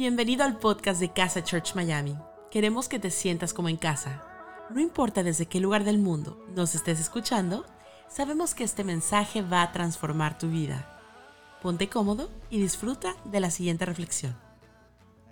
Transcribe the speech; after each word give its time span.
Bienvenido 0.00 0.44
al 0.44 0.56
podcast 0.56 0.98
de 0.98 1.12
Casa 1.12 1.44
Church 1.44 1.74
Miami. 1.74 2.16
Queremos 2.50 2.88
que 2.88 2.98
te 2.98 3.10
sientas 3.10 3.52
como 3.52 3.68
en 3.68 3.76
casa. 3.76 4.22
No 4.70 4.80
importa 4.80 5.22
desde 5.22 5.44
qué 5.44 5.60
lugar 5.60 5.84
del 5.84 5.98
mundo 5.98 6.42
nos 6.56 6.74
estés 6.74 6.98
escuchando, 6.98 7.66
sabemos 8.08 8.54
que 8.54 8.64
este 8.64 8.82
mensaje 8.82 9.42
va 9.42 9.60
a 9.60 9.72
transformar 9.72 10.38
tu 10.38 10.48
vida. 10.48 10.98
Ponte 11.60 11.90
cómodo 11.90 12.30
y 12.48 12.62
disfruta 12.62 13.14
de 13.26 13.40
la 13.40 13.50
siguiente 13.50 13.84
reflexión. 13.84 14.34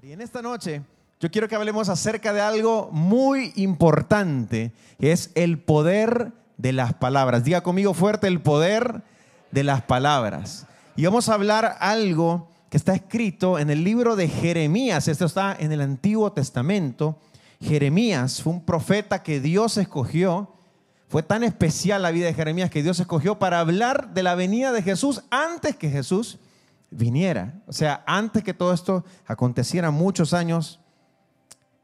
Y 0.03 0.13
en 0.13 0.21
esta 0.21 0.43
noche 0.43 0.83
yo 1.19 1.31
quiero 1.31 1.49
que 1.49 1.55
hablemos 1.57 1.89
acerca 1.89 2.35
de 2.35 2.43
algo 2.43 2.91
muy 2.93 3.55
importante, 3.57 4.75
que 5.01 5.13
es 5.13 5.31
el 5.35 5.63
poder 5.63 6.33
de 6.59 6.75
las 6.75 6.93
palabras. 6.93 7.43
Diga 7.43 7.63
conmigo 7.63 7.95
fuerte 7.95 8.27
el 8.27 8.43
poder 8.43 9.01
de 9.51 9.65
las 9.65 9.81
palabras. 9.81 10.67
Y 10.95 11.07
vamos 11.07 11.31
a 11.31 11.35
hablar 11.35 11.79
algo 11.81 12.51
que 12.71 12.77
está 12.77 12.95
escrito 12.95 13.59
en 13.59 13.71
el 13.71 13.83
libro 13.85 14.17
de 14.17 14.29
Jeremías. 14.29 15.09
Esto 15.09 15.27
está 15.27 15.57
en 15.59 15.73
el 15.73 15.81
Antiguo 15.81 16.33
Testamento. 16.33 17.19
Jeremías 17.61 18.43
fue 18.43 18.53
un 18.53 18.65
profeta 18.65 19.23
que 19.23 19.41
Dios 19.41 19.77
escogió. 19.79 20.55
Fue 21.09 21.23
tan 21.23 21.43
especial 21.43 22.03
la 22.03 22.11
vida 22.11 22.27
de 22.27 22.35
Jeremías 22.35 22.71
que 22.71 22.83
Dios 22.83 23.01
escogió 23.01 23.39
para 23.39 23.61
hablar 23.61 24.13
de 24.13 24.23
la 24.23 24.35
venida 24.35 24.73
de 24.73 24.83
Jesús 24.83 25.23
antes 25.31 25.77
que 25.77 25.89
Jesús 25.89 26.39
viniera. 26.91 27.63
O 27.67 27.73
sea, 27.73 28.05
antes 28.07 28.45
que 28.45 28.53
todo 28.53 28.75
esto 28.75 29.05
aconteciera 29.27 29.91
muchos 29.91 30.35
años, 30.35 30.81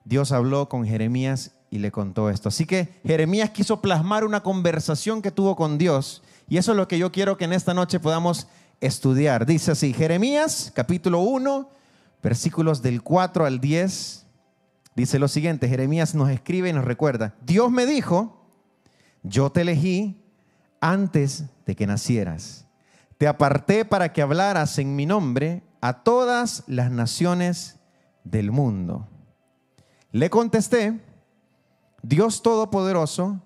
Dios 0.05 0.33
habló 0.33 0.69
con 0.69 0.85
Jeremías 0.85 1.53
y 1.71 1.79
le 1.79 1.91
contó 1.91 2.29
esto. 2.29 2.51
Así 2.51 2.67
que 2.67 3.01
Jeremías 3.05 3.51
quiso 3.51 3.81
plasmar 3.81 4.25
una 4.25 4.43
conversación 4.43 5.23
que 5.23 5.31
tuvo 5.31 5.57
con 5.57 5.79
Dios. 5.79 6.23
Y 6.47 6.59
eso 6.59 6.73
es 6.73 6.77
lo 6.77 6.87
que 6.87 6.99
yo 6.99 7.11
quiero 7.11 7.39
que 7.39 7.47
en 7.47 7.55
esta 7.55 7.73
noche 7.73 7.99
podamos 7.99 8.47
estudiar. 8.87 9.47
Dice 9.47 9.73
así, 9.73 9.93
Jeremías 9.93 10.71
capítulo 10.75 11.21
1, 11.21 11.71
versículos 12.23 12.83
del 12.83 13.03
4 13.03 13.47
al 13.47 13.61
10. 13.61 14.27
Dice 14.95 15.19
lo 15.19 15.29
siguiente, 15.29 15.69
Jeremías 15.69 16.15
nos 16.15 16.31
escribe 16.31 16.69
y 16.69 16.73
nos 16.73 16.85
recuerda, 16.85 17.35
Dios 17.45 17.71
me 17.71 17.87
dijo, 17.87 18.47
yo 19.23 19.51
te 19.51 19.63
elegí 19.63 20.23
antes 20.81 21.45
de 21.67 21.75
que 21.75 21.87
nacieras. 21.87 22.67
Te 23.19 23.27
aparté 23.27 23.85
para 23.85 24.13
que 24.13 24.23
hablaras 24.23 24.79
en 24.79 24.95
mi 24.95 25.07
nombre 25.07 25.63
a 25.81 26.03
todas 26.03 26.65
las 26.67 26.91
naciones 26.91 27.79
del 28.23 28.51
mundo. 28.53 29.09
Le 30.13 30.31
contesté, 30.31 31.01
Dios 32.03 32.43
Todopoderoso, 32.43 33.41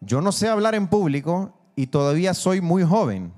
yo 0.00 0.20
no 0.20 0.30
sé 0.30 0.48
hablar 0.48 0.74
en 0.74 0.86
público 0.86 1.52
y 1.74 1.88
todavía 1.88 2.32
soy 2.32 2.60
muy 2.60 2.84
joven. 2.84 3.32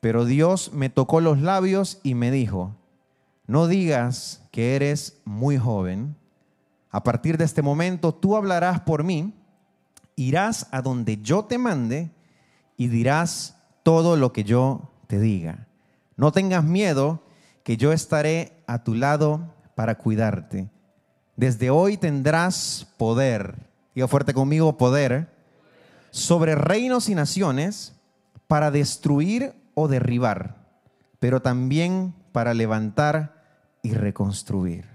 Pero 0.00 0.24
Dios 0.24 0.72
me 0.72 0.90
tocó 0.90 1.20
los 1.20 1.40
labios 1.40 2.00
y 2.02 2.14
me 2.14 2.30
dijo, 2.30 2.76
no 3.46 3.66
digas 3.66 4.42
que 4.50 4.76
eres 4.76 5.20
muy 5.24 5.58
joven. 5.58 6.16
A 6.90 7.02
partir 7.02 7.38
de 7.38 7.44
este 7.44 7.62
momento 7.62 8.14
tú 8.14 8.36
hablarás 8.36 8.80
por 8.80 9.04
mí, 9.04 9.34
irás 10.16 10.68
a 10.70 10.82
donde 10.82 11.18
yo 11.22 11.44
te 11.44 11.58
mande 11.58 12.10
y 12.76 12.88
dirás 12.88 13.56
todo 13.82 14.16
lo 14.16 14.32
que 14.32 14.44
yo 14.44 14.92
te 15.06 15.18
diga. 15.18 15.66
No 16.16 16.32
tengas 16.32 16.64
miedo, 16.64 17.22
que 17.64 17.76
yo 17.76 17.92
estaré 17.92 18.62
a 18.66 18.82
tu 18.82 18.94
lado 18.94 19.54
para 19.74 19.98
cuidarte. 19.98 20.70
Desde 21.36 21.70
hoy 21.70 21.96
tendrás 21.96 22.86
poder, 22.96 23.56
diga 23.94 24.08
fuerte 24.08 24.32
conmigo, 24.32 24.78
poder, 24.78 25.30
sobre 26.10 26.54
reinos 26.54 27.08
y 27.08 27.14
naciones 27.14 27.92
para 28.46 28.70
destruir 28.70 29.54
o 29.80 29.86
derribar, 29.86 30.56
pero 31.20 31.40
también 31.40 32.12
para 32.32 32.52
levantar 32.52 33.44
y 33.80 33.94
reconstruir. 33.94 34.86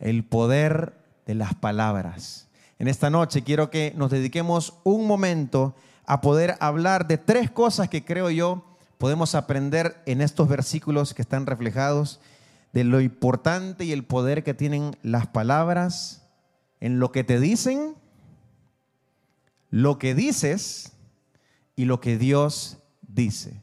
El 0.00 0.24
poder 0.24 0.94
de 1.24 1.36
las 1.36 1.54
palabras. 1.54 2.48
En 2.80 2.88
esta 2.88 3.10
noche 3.10 3.44
quiero 3.44 3.70
que 3.70 3.92
nos 3.96 4.10
dediquemos 4.10 4.74
un 4.82 5.06
momento 5.06 5.76
a 6.04 6.20
poder 6.20 6.56
hablar 6.58 7.06
de 7.06 7.16
tres 7.16 7.48
cosas 7.48 7.88
que 7.88 8.04
creo 8.04 8.28
yo 8.30 8.64
podemos 8.98 9.36
aprender 9.36 10.02
en 10.04 10.20
estos 10.20 10.48
versículos 10.48 11.14
que 11.14 11.22
están 11.22 11.46
reflejados 11.46 12.18
de 12.72 12.82
lo 12.82 13.00
importante 13.00 13.84
y 13.84 13.92
el 13.92 14.02
poder 14.02 14.42
que 14.42 14.52
tienen 14.52 14.96
las 15.04 15.28
palabras 15.28 16.26
en 16.80 16.98
lo 16.98 17.12
que 17.12 17.22
te 17.22 17.38
dicen, 17.38 17.94
lo 19.70 20.00
que 20.00 20.16
dices 20.16 20.92
y 21.76 21.84
lo 21.84 22.00
que 22.00 22.18
Dios 22.18 22.80
dice. 23.14 23.62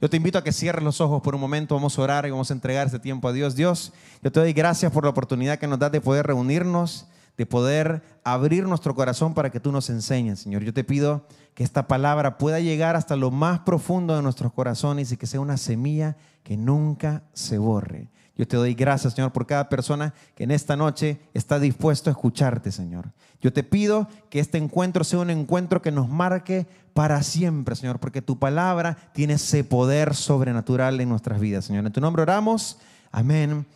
Yo 0.00 0.08
te 0.08 0.16
invito 0.16 0.38
a 0.38 0.44
que 0.44 0.52
cierres 0.52 0.82
los 0.82 1.00
ojos 1.02 1.20
por 1.20 1.34
un 1.34 1.40
momento, 1.40 1.74
vamos 1.74 1.98
a 1.98 2.02
orar 2.02 2.26
y 2.26 2.30
vamos 2.30 2.50
a 2.50 2.54
entregar 2.54 2.86
este 2.86 2.98
tiempo 2.98 3.28
a 3.28 3.32
Dios. 3.32 3.54
Dios, 3.54 3.92
yo 4.22 4.32
te 4.32 4.40
doy 4.40 4.54
gracias 4.54 4.90
por 4.92 5.04
la 5.04 5.10
oportunidad 5.10 5.58
que 5.58 5.66
nos 5.66 5.78
das 5.78 5.92
de 5.92 6.00
poder 6.00 6.26
reunirnos, 6.26 7.06
de 7.36 7.44
poder 7.44 8.02
abrir 8.24 8.64
nuestro 8.64 8.94
corazón 8.94 9.34
para 9.34 9.50
que 9.50 9.60
tú 9.60 9.72
nos 9.72 9.90
enseñes, 9.90 10.40
Señor. 10.40 10.62
Yo 10.62 10.72
te 10.72 10.84
pido 10.84 11.26
que 11.54 11.64
esta 11.64 11.86
palabra 11.86 12.38
pueda 12.38 12.60
llegar 12.60 12.96
hasta 12.96 13.14
lo 13.16 13.30
más 13.30 13.60
profundo 13.60 14.16
de 14.16 14.22
nuestros 14.22 14.52
corazones 14.54 15.12
y 15.12 15.18
que 15.18 15.26
sea 15.26 15.40
una 15.40 15.58
semilla 15.58 16.16
que 16.42 16.56
nunca 16.56 17.24
se 17.34 17.58
borre. 17.58 18.08
Yo 18.40 18.48
te 18.48 18.56
doy 18.56 18.72
gracias, 18.72 19.12
Señor, 19.12 19.32
por 19.32 19.46
cada 19.46 19.68
persona 19.68 20.14
que 20.34 20.44
en 20.44 20.50
esta 20.50 20.74
noche 20.74 21.20
está 21.34 21.58
dispuesto 21.58 22.08
a 22.08 22.12
escucharte, 22.12 22.72
Señor. 22.72 23.12
Yo 23.42 23.52
te 23.52 23.62
pido 23.62 24.08
que 24.30 24.40
este 24.40 24.56
encuentro 24.56 25.04
sea 25.04 25.18
un 25.18 25.28
encuentro 25.28 25.82
que 25.82 25.92
nos 25.92 26.08
marque 26.08 26.66
para 26.94 27.22
siempre, 27.22 27.76
Señor, 27.76 27.98
porque 27.98 28.22
tu 28.22 28.38
palabra 28.38 28.96
tiene 29.12 29.34
ese 29.34 29.62
poder 29.62 30.14
sobrenatural 30.14 30.98
en 31.02 31.10
nuestras 31.10 31.38
vidas, 31.38 31.66
Señor. 31.66 31.84
En 31.84 31.92
tu 31.92 32.00
nombre 32.00 32.22
oramos. 32.22 32.78
Amén 33.12 33.66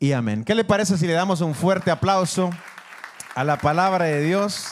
y 0.00 0.10
amén. 0.10 0.42
¿Qué 0.42 0.56
le 0.56 0.64
parece 0.64 0.98
si 0.98 1.06
le 1.06 1.12
damos 1.12 1.40
un 1.40 1.54
fuerte 1.54 1.92
aplauso 1.92 2.50
a 3.36 3.44
la 3.44 3.56
palabra 3.56 4.06
de 4.06 4.20
Dios? 4.24 4.64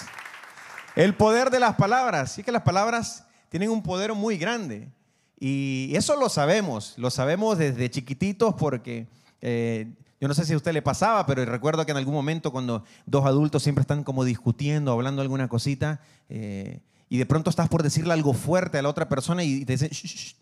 El 0.96 1.14
poder 1.14 1.50
de 1.50 1.60
las 1.60 1.76
palabras. 1.76 2.32
Sí 2.32 2.42
que 2.42 2.50
las 2.50 2.62
palabras 2.62 3.24
tienen 3.48 3.70
un 3.70 3.84
poder 3.84 4.12
muy 4.12 4.38
grande. 4.38 4.90
Y 5.38 5.92
eso 5.94 6.18
lo 6.18 6.28
sabemos, 6.28 6.94
lo 6.96 7.10
sabemos 7.10 7.58
desde 7.58 7.88
chiquititos 7.88 8.52
porque 8.56 9.06
eh, 9.48 9.94
yo 10.20 10.26
no 10.26 10.34
sé 10.34 10.44
si 10.44 10.54
a 10.54 10.56
usted 10.56 10.72
le 10.72 10.82
pasaba, 10.82 11.24
pero 11.24 11.44
recuerdo 11.44 11.86
que 11.86 11.92
en 11.92 11.98
algún 11.98 12.14
momento 12.14 12.50
cuando 12.50 12.82
dos 13.06 13.24
adultos 13.24 13.62
siempre 13.62 13.82
están 13.82 14.02
como 14.02 14.24
discutiendo, 14.24 14.90
hablando 14.90 15.22
alguna 15.22 15.46
cosita, 15.46 16.00
eh, 16.28 16.80
y 17.08 17.18
de 17.18 17.26
pronto 17.26 17.48
estás 17.48 17.68
por 17.68 17.84
decirle 17.84 18.12
algo 18.12 18.32
fuerte 18.32 18.76
a 18.76 18.82
la 18.82 18.88
otra 18.88 19.08
persona 19.08 19.44
y 19.44 19.64
te 19.64 19.76
dicen, 19.76 19.90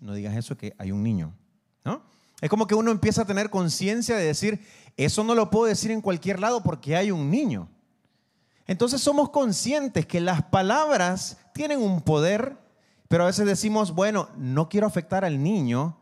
no 0.00 0.14
digas 0.14 0.34
eso, 0.36 0.56
que 0.56 0.74
hay 0.78 0.90
un 0.90 1.02
niño. 1.02 1.34
¿no? 1.84 2.02
Es 2.40 2.48
como 2.48 2.66
que 2.66 2.74
uno 2.74 2.90
empieza 2.90 3.22
a 3.22 3.26
tener 3.26 3.50
conciencia 3.50 4.16
de 4.16 4.24
decir, 4.24 4.64
eso 4.96 5.22
no 5.22 5.34
lo 5.34 5.50
puedo 5.50 5.66
decir 5.66 5.90
en 5.90 6.00
cualquier 6.00 6.40
lado 6.40 6.62
porque 6.62 6.96
hay 6.96 7.10
un 7.10 7.30
niño. 7.30 7.68
Entonces 8.66 9.02
somos 9.02 9.28
conscientes 9.28 10.06
que 10.06 10.22
las 10.22 10.44
palabras 10.44 11.36
tienen 11.52 11.82
un 11.82 12.00
poder, 12.00 12.56
pero 13.08 13.24
a 13.24 13.26
veces 13.26 13.44
decimos, 13.44 13.94
bueno, 13.94 14.30
no 14.38 14.70
quiero 14.70 14.86
afectar 14.86 15.26
al 15.26 15.42
niño, 15.42 15.98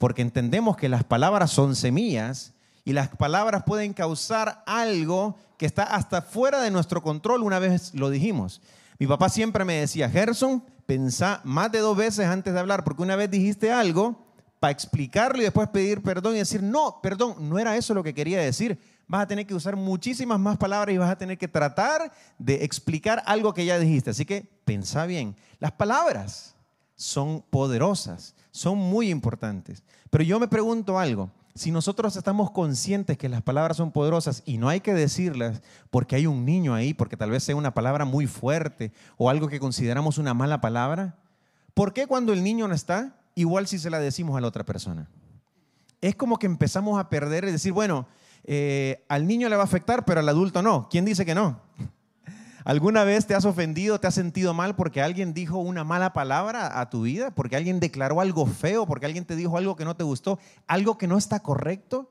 porque 0.00 0.22
entendemos 0.22 0.78
que 0.78 0.88
las 0.88 1.04
palabras 1.04 1.50
son 1.50 1.76
semillas 1.76 2.54
y 2.86 2.94
las 2.94 3.10
palabras 3.10 3.64
pueden 3.66 3.92
causar 3.92 4.64
algo 4.64 5.36
que 5.58 5.66
está 5.66 5.82
hasta 5.82 6.22
fuera 6.22 6.62
de 6.62 6.70
nuestro 6.70 7.02
control, 7.02 7.42
una 7.42 7.58
vez 7.58 7.92
lo 7.92 8.08
dijimos. 8.08 8.62
Mi 8.98 9.06
papá 9.06 9.28
siempre 9.28 9.62
me 9.66 9.74
decía, 9.74 10.08
Gerson, 10.08 10.64
pensá 10.86 11.42
más 11.44 11.70
de 11.70 11.80
dos 11.80 11.98
veces 11.98 12.24
antes 12.24 12.54
de 12.54 12.58
hablar, 12.58 12.82
porque 12.82 13.02
una 13.02 13.14
vez 13.14 13.30
dijiste 13.30 13.70
algo 13.70 14.24
para 14.58 14.70
explicarlo 14.70 15.42
y 15.42 15.44
después 15.44 15.68
pedir 15.68 16.02
perdón 16.02 16.34
y 16.34 16.38
decir, 16.38 16.62
no, 16.62 17.00
perdón, 17.02 17.34
no 17.50 17.58
era 17.58 17.76
eso 17.76 17.92
lo 17.92 18.02
que 18.02 18.14
quería 18.14 18.40
decir. 18.40 18.80
Vas 19.06 19.24
a 19.24 19.26
tener 19.26 19.46
que 19.46 19.54
usar 19.54 19.76
muchísimas 19.76 20.40
más 20.40 20.56
palabras 20.56 20.94
y 20.94 20.98
vas 20.98 21.10
a 21.10 21.18
tener 21.18 21.36
que 21.36 21.46
tratar 21.46 22.10
de 22.38 22.64
explicar 22.64 23.22
algo 23.26 23.52
que 23.52 23.66
ya 23.66 23.78
dijiste. 23.78 24.08
Así 24.08 24.24
que 24.24 24.48
pensá 24.64 25.04
bien. 25.04 25.36
Las 25.58 25.72
palabras 25.72 26.56
son 27.00 27.42
poderosas 27.50 28.34
son 28.50 28.78
muy 28.78 29.10
importantes. 29.10 29.82
Pero 30.10 30.24
yo 30.24 30.40
me 30.40 30.48
pregunto 30.48 30.98
algo, 30.98 31.30
si 31.54 31.70
nosotros 31.70 32.16
estamos 32.16 32.50
conscientes 32.50 33.18
que 33.18 33.28
las 33.28 33.42
palabras 33.42 33.76
son 33.76 33.92
poderosas 33.92 34.42
y 34.44 34.58
no 34.58 34.68
hay 34.68 34.80
que 34.80 34.94
decirlas 34.94 35.62
porque 35.90 36.16
hay 36.16 36.26
un 36.26 36.44
niño 36.44 36.74
ahí, 36.74 36.94
porque 36.94 37.16
tal 37.16 37.30
vez 37.30 37.44
sea 37.44 37.56
una 37.56 37.74
palabra 37.74 38.04
muy 38.04 38.26
fuerte 38.26 38.92
o 39.16 39.30
algo 39.30 39.48
que 39.48 39.60
consideramos 39.60 40.18
una 40.18 40.34
mala 40.34 40.60
palabra, 40.60 41.16
¿por 41.74 41.92
qué 41.92 42.06
cuando 42.06 42.32
el 42.32 42.42
niño 42.42 42.68
no 42.68 42.74
está, 42.74 43.16
igual 43.34 43.66
si 43.66 43.78
se 43.78 43.90
la 43.90 43.98
decimos 43.98 44.36
a 44.36 44.40
la 44.40 44.48
otra 44.48 44.64
persona? 44.64 45.08
Es 46.00 46.14
como 46.16 46.38
que 46.38 46.46
empezamos 46.46 46.98
a 46.98 47.08
perder 47.08 47.44
y 47.44 47.52
decir, 47.52 47.72
bueno, 47.72 48.06
eh, 48.44 49.04
al 49.08 49.26
niño 49.26 49.48
le 49.48 49.56
va 49.56 49.62
a 49.62 49.66
afectar, 49.66 50.04
pero 50.04 50.20
al 50.20 50.28
adulto 50.28 50.62
no. 50.62 50.88
¿Quién 50.90 51.04
dice 51.04 51.26
que 51.26 51.34
no? 51.34 51.60
¿Alguna 52.64 53.04
vez 53.04 53.26
te 53.26 53.34
has 53.34 53.44
ofendido, 53.44 54.00
te 54.00 54.06
has 54.06 54.14
sentido 54.14 54.54
mal 54.54 54.76
porque 54.76 55.02
alguien 55.02 55.32
dijo 55.32 55.58
una 55.58 55.84
mala 55.84 56.12
palabra 56.12 56.80
a 56.80 56.90
tu 56.90 57.02
vida? 57.02 57.30
¿Porque 57.30 57.56
alguien 57.56 57.80
declaró 57.80 58.20
algo 58.20 58.46
feo? 58.46 58.86
¿Porque 58.86 59.06
alguien 59.06 59.24
te 59.24 59.36
dijo 59.36 59.56
algo 59.56 59.76
que 59.76 59.84
no 59.84 59.96
te 59.96 60.04
gustó? 60.04 60.38
¿Algo 60.66 60.98
que 60.98 61.06
no 61.06 61.16
está 61.16 61.40
correcto? 61.40 62.10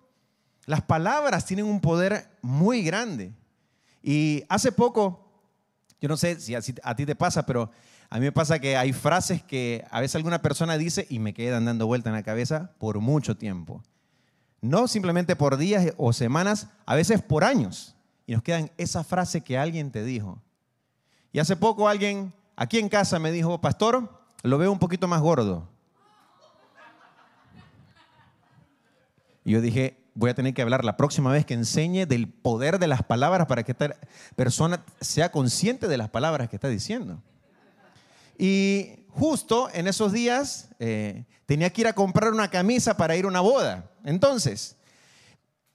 Las 0.66 0.82
palabras 0.82 1.46
tienen 1.46 1.66
un 1.66 1.80
poder 1.80 2.30
muy 2.42 2.84
grande. 2.84 3.34
Y 4.02 4.44
hace 4.50 4.72
poco, 4.72 5.32
yo 6.02 6.10
no 6.10 6.18
sé 6.18 6.40
si 6.40 6.56
a 6.56 6.96
ti 6.96 7.06
te 7.06 7.16
pasa, 7.16 7.46
pero 7.46 7.72
a 8.10 8.16
mí 8.18 8.22
me 8.22 8.32
pasa 8.32 8.60
que 8.60 8.76
hay 8.76 8.92
frases 8.92 9.44
que 9.44 9.86
a 9.92 10.00
veces 10.00 10.16
alguna 10.16 10.42
persona 10.42 10.78
dice 10.78 11.06
y 11.10 11.20
me 11.20 11.34
quedan 11.34 11.66
dando 11.66 11.86
vuelta 11.86 12.10
en 12.10 12.16
la 12.16 12.24
cabeza 12.24 12.72
por 12.80 13.00
mucho 13.00 13.38
tiempo. 13.38 13.84
no 14.62 14.90
simplemente 14.90 15.38
por 15.38 15.56
días 15.56 15.94
o 15.96 16.12
semanas, 16.12 16.68
a 16.86 16.96
veces 16.96 17.22
por 17.22 17.46
años. 17.46 17.96
Y 18.30 18.34
nos 18.34 18.44
quedan 18.44 18.70
esa 18.78 19.04
frase 19.04 19.42
que 19.42 19.58
alguien 19.58 19.90
te 19.90 20.04
dijo. 20.04 20.40
Y 21.32 21.40
hace 21.40 21.56
poco 21.56 21.90
alguien 21.90 22.32
aquí 22.56 22.78
en 22.78 22.88
casa 22.88 23.18
me 23.18 23.32
dijo, 23.32 23.60
pastor, 23.60 24.08
lo 24.44 24.60
veo 24.60 24.72
un 24.72 24.78
poquito 24.78 25.08
más 25.08 25.20
gordo. 25.20 25.68
Y 29.44 29.54
yo 29.54 29.62
dije, 29.62 29.98
voy 30.14 30.30
a 30.30 30.36
tener 30.36 30.54
que 30.54 30.62
hablar 30.62 30.86
la 30.86 30.96
próxima 30.96 31.32
vez 31.32 31.44
que 31.44 31.56
enseñe 31.56 32.06
del 32.06 32.28
poder 32.28 32.78
de 32.78 32.86
las 32.86 33.02
palabras 33.02 33.48
para 33.48 33.64
que 33.64 33.72
esta 33.72 33.96
persona 34.36 34.86
sea 35.02 35.32
consciente 35.32 35.88
de 35.88 35.98
las 35.98 36.12
palabras 36.12 36.50
que 36.50 36.58
está 36.58 36.68
diciendo. 36.68 37.24
Y 38.38 39.08
justo 39.08 39.72
en 39.74 39.88
esos 39.88 40.14
días 40.14 40.70
eh, 40.78 41.26
tenía 41.48 41.72
que 41.72 41.82
ir 41.82 41.88
a 41.88 41.94
comprar 41.94 42.32
una 42.32 42.52
camisa 42.52 42.96
para 42.96 43.16
ir 43.16 43.26
a 43.26 43.30
una 43.30 43.42
boda. 43.42 43.90
Entonces, 44.04 44.76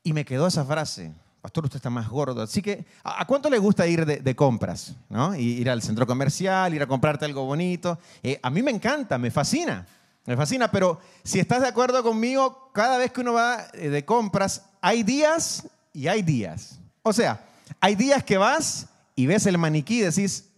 y 0.05 0.13
me 0.13 0.25
quedó 0.25 0.47
esa 0.47 0.65
frase, 0.65 1.13
pastor, 1.45 1.67
usted 1.67 1.77
está 1.77 1.91
más 1.91 2.09
gordo. 2.09 2.41
Así 2.41 2.63
que, 2.63 2.87
¿a 3.03 3.23
cuánto 3.27 3.51
le 3.51 3.59
gusta 3.59 3.87
ir 3.87 4.07
de, 4.07 4.35
compras? 4.35 4.95
¿no? 5.11 5.35
Ir 5.35 5.69
al 5.69 5.83
centro 5.83 6.07
comercial, 6.07 6.73
ir 6.73 6.81
a 6.81 6.87
comprarte 6.87 7.27
algo 7.27 7.45
bonito. 7.45 7.99
Eh, 8.23 8.41
a 8.43 8.49
mí 8.49 8.63
me 8.63 8.71
encanta, 8.71 9.19
me 9.19 9.31
fascina. 9.31 9.87
Me 10.25 10.39
fascina, 10.39 10.71
pero 10.71 10.99
si 11.23 11.41
estás 11.41 11.61
de 11.61 11.69
acuerdo 11.69 12.03
conmigo, 12.03 12.71
cada 12.73 12.97
vez 12.97 13.13
que 13.13 13.21
uno 13.21 13.35
va 13.35 13.67
eh, 13.75 13.91
de 13.91 14.07
compras, 14.07 14.63
hay 14.81 15.03
días 15.03 15.69
y 15.93 16.09
hay 16.09 16.23
días. 16.23 16.79
O 17.03 17.13
sea, 17.13 17.45
hay 17.79 17.95
días 17.95 18.25
que 18.25 18.39
vas 18.39 18.87
y 19.15 19.27
ves 19.27 19.45
el 19.45 19.59
maniquí 19.59 19.99
y 19.99 20.05
decís, 20.05 20.49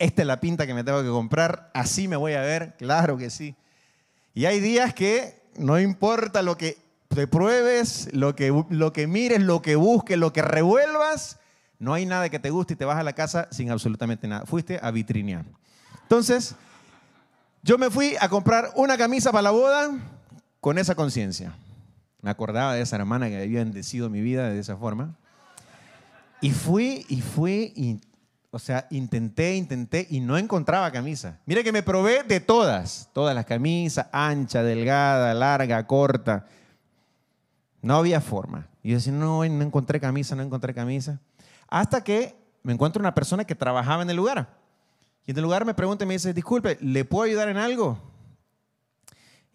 esta 0.00 0.22
es 0.22 0.26
la 0.26 0.40
pinta 0.40 0.66
que 0.66 0.74
me 0.74 0.82
tengo 0.82 1.00
que 1.00 1.10
comprar, 1.10 1.70
así 1.74 2.08
me 2.08 2.16
voy 2.16 2.32
a 2.32 2.40
ver, 2.40 2.74
claro 2.76 3.16
que 3.16 3.30
sí. 3.30 3.54
Y 4.34 4.46
hay 4.46 4.58
días 4.58 4.94
que 4.94 5.44
no 5.54 5.78
importa 5.78 6.42
lo 6.42 6.56
que 6.56 6.76
te 7.14 7.26
pruebes, 7.26 8.08
lo 8.12 8.34
que, 8.34 8.64
lo 8.70 8.92
que 8.92 9.06
mires, 9.06 9.40
lo 9.40 9.62
que 9.62 9.76
busques, 9.76 10.18
lo 10.18 10.32
que 10.32 10.42
revuelvas, 10.42 11.38
no 11.78 11.94
hay 11.94 12.06
nada 12.06 12.28
que 12.28 12.38
te 12.38 12.50
guste 12.50 12.74
y 12.74 12.76
te 12.76 12.84
vas 12.84 12.98
a 12.98 13.02
la 13.02 13.12
casa 13.12 13.48
sin 13.50 13.70
absolutamente 13.70 14.28
nada. 14.28 14.46
Fuiste 14.46 14.78
a 14.80 14.90
vitrinear. 14.90 15.44
Entonces, 16.02 16.54
yo 17.62 17.78
me 17.78 17.90
fui 17.90 18.14
a 18.20 18.28
comprar 18.28 18.70
una 18.76 18.96
camisa 18.96 19.32
para 19.32 19.42
la 19.42 19.50
boda 19.50 19.90
con 20.60 20.78
esa 20.78 20.94
conciencia. 20.94 21.54
Me 22.20 22.30
acordaba 22.30 22.74
de 22.74 22.82
esa 22.82 22.96
hermana 22.96 23.28
que 23.28 23.42
había 23.42 23.58
bendecido 23.58 24.08
mi 24.08 24.20
vida 24.20 24.48
de 24.48 24.60
esa 24.60 24.76
forma. 24.76 25.16
Y 26.40 26.50
fui 26.50 27.04
y 27.08 27.20
fui 27.20 27.72
y, 27.74 28.00
o 28.50 28.58
sea, 28.58 28.86
intenté, 28.90 29.56
intenté 29.56 30.06
y 30.08 30.20
no 30.20 30.38
encontraba 30.38 30.90
camisa. 30.92 31.40
Mire 31.46 31.64
que 31.64 31.72
me 31.72 31.82
probé 31.82 32.22
de 32.22 32.38
todas, 32.40 33.08
todas 33.12 33.34
las 33.34 33.44
camisas, 33.44 34.06
ancha, 34.12 34.62
delgada, 34.62 35.34
larga, 35.34 35.84
corta. 35.86 36.46
No 37.82 37.96
había 37.96 38.20
forma. 38.20 38.68
Y 38.82 38.90
yo 38.90 38.96
decía, 38.96 39.12
no, 39.12 39.44
no 39.44 39.62
encontré 39.62 40.00
camisa, 40.00 40.34
no 40.34 40.42
encontré 40.42 40.72
camisa. 40.72 41.20
Hasta 41.68 42.02
que 42.02 42.34
me 42.62 42.72
encuentro 42.72 43.00
una 43.00 43.14
persona 43.14 43.44
que 43.44 43.54
trabajaba 43.54 44.02
en 44.02 44.10
el 44.10 44.16
lugar. 44.16 44.56
Y 45.26 45.32
en 45.32 45.36
el 45.36 45.42
lugar 45.42 45.64
me 45.64 45.74
pregunta 45.74 46.04
y 46.04 46.06
me 46.06 46.14
dice, 46.14 46.32
disculpe, 46.32 46.78
¿le 46.80 47.04
puedo 47.04 47.24
ayudar 47.24 47.48
en 47.48 47.56
algo? 47.56 47.98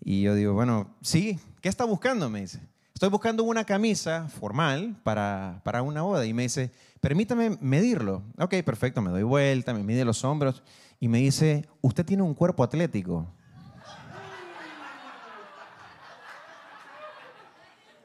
Y 0.02 0.22
yo 0.22 0.36
digo, 0.36 0.54
bueno, 0.54 0.96
sí, 1.02 1.40
¿qué 1.62 1.70
está 1.70 1.86
buscando? 1.86 2.30
Me 2.30 2.42
dice, 2.42 2.62
estoy 2.94 3.10
buscando 3.10 3.44
una 3.44 3.64
camisa 3.64 4.28
formal 4.28 4.96
para, 5.04 5.62
para 5.64 5.82
una 5.82 6.02
boda. 6.02 6.26
Y 6.26 6.34
me 6.34 6.44
dice, 6.44 6.72
permítame 7.00 7.58
medirlo. 7.62 8.24
Ok, 8.38 8.56
perfecto, 8.66 9.02
me 9.02 9.12
doy 9.12 9.24
vuelta, 9.24 9.74
me 9.74 9.84
mide 9.84 10.06
los 10.06 10.24
hombros 10.24 10.64
y 11.00 11.08
me 11.08 11.20
dice, 11.20 11.68
usted 11.82 12.06
tiene 12.06 12.24
un 12.24 12.34
cuerpo 12.34 12.64
atlético. 12.64 13.28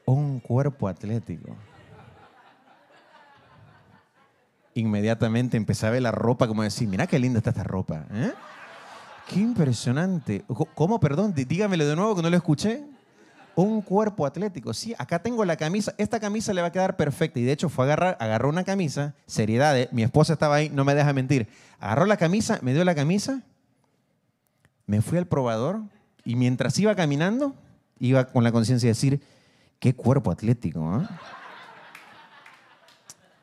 Un 0.05 0.39
cuerpo 0.39 0.87
atlético 0.87 1.55
inmediatamente 4.75 5.57
empecé 5.57 5.87
a 5.87 5.91
ver 5.91 6.01
la 6.01 6.11
ropa 6.11 6.47
como 6.47 6.63
decir, 6.63 6.87
mira 6.87 7.07
qué 7.07 7.19
linda 7.19 7.39
está 7.39 7.51
esta 7.51 7.63
ropa. 7.63 8.05
¿eh? 8.11 8.31
Qué 9.27 9.39
impresionante. 9.39 10.43
¿Cómo, 10.73 10.99
perdón? 10.99 11.33
Dígamelo 11.33 11.85
de 11.85 11.95
nuevo 11.95 12.15
que 12.15 12.21
no 12.21 12.29
lo 12.29 12.37
escuché. 12.37 12.83
Un 13.55 13.81
cuerpo 13.81 14.25
atlético. 14.25 14.73
Sí, 14.73 14.95
acá 14.97 15.19
tengo 15.19 15.45
la 15.45 15.55
camisa. 15.57 15.93
Esta 15.97 16.19
camisa 16.19 16.53
le 16.53 16.61
va 16.61 16.67
a 16.67 16.71
quedar 16.71 16.97
perfecta. 16.97 17.39
Y 17.39 17.43
de 17.43 17.51
hecho 17.51 17.69
fue 17.69 17.85
a 17.85 17.87
agarrar, 17.87 18.17
agarró 18.19 18.49
una 18.49 18.63
camisa. 18.63 19.13
Seriedad, 19.27 19.77
¿eh? 19.79 19.89
mi 19.91 20.03
esposa 20.03 20.33
estaba 20.33 20.55
ahí, 20.55 20.69
no 20.69 20.83
me 20.85 20.95
deja 20.95 21.13
mentir. 21.13 21.47
Agarró 21.79 22.05
la 22.05 22.17
camisa, 22.17 22.59
me 22.61 22.73
dio 22.73 22.83
la 22.83 22.95
camisa. 22.95 23.43
Me 24.87 25.01
fui 25.01 25.19
al 25.19 25.27
probador. 25.27 25.81
Y 26.25 26.35
mientras 26.35 26.77
iba 26.79 26.95
caminando, 26.95 27.53
iba 27.99 28.25
con 28.25 28.43
la 28.43 28.51
conciencia 28.51 28.87
de 28.87 28.91
decir, 28.91 29.21
qué 29.83 29.93
cuerpo 29.93 30.31
atlético. 30.31 31.01
¿eh? 31.01 31.07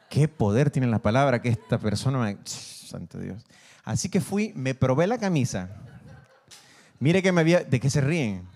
qué 0.08 0.26
poder 0.26 0.70
tiene 0.70 0.88
la 0.88 0.98
palabra 0.98 1.42
que 1.42 1.50
esta 1.50 1.76
persona 1.78 2.18
me... 2.18 2.38
Santo 2.44 3.18
Dios. 3.18 3.44
Así 3.84 4.08
que 4.08 4.22
fui, 4.22 4.54
me 4.56 4.74
probé 4.74 5.06
la 5.06 5.18
camisa. 5.18 5.68
Mire 6.98 7.22
que 7.22 7.30
me 7.30 7.42
había... 7.42 7.62
¿De 7.62 7.78
qué 7.78 7.90
se 7.90 8.00
ríen? 8.00 8.48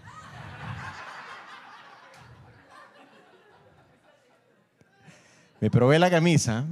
Me 5.60 5.70
probé 5.70 5.98
la 5.98 6.08
camisa 6.08 6.64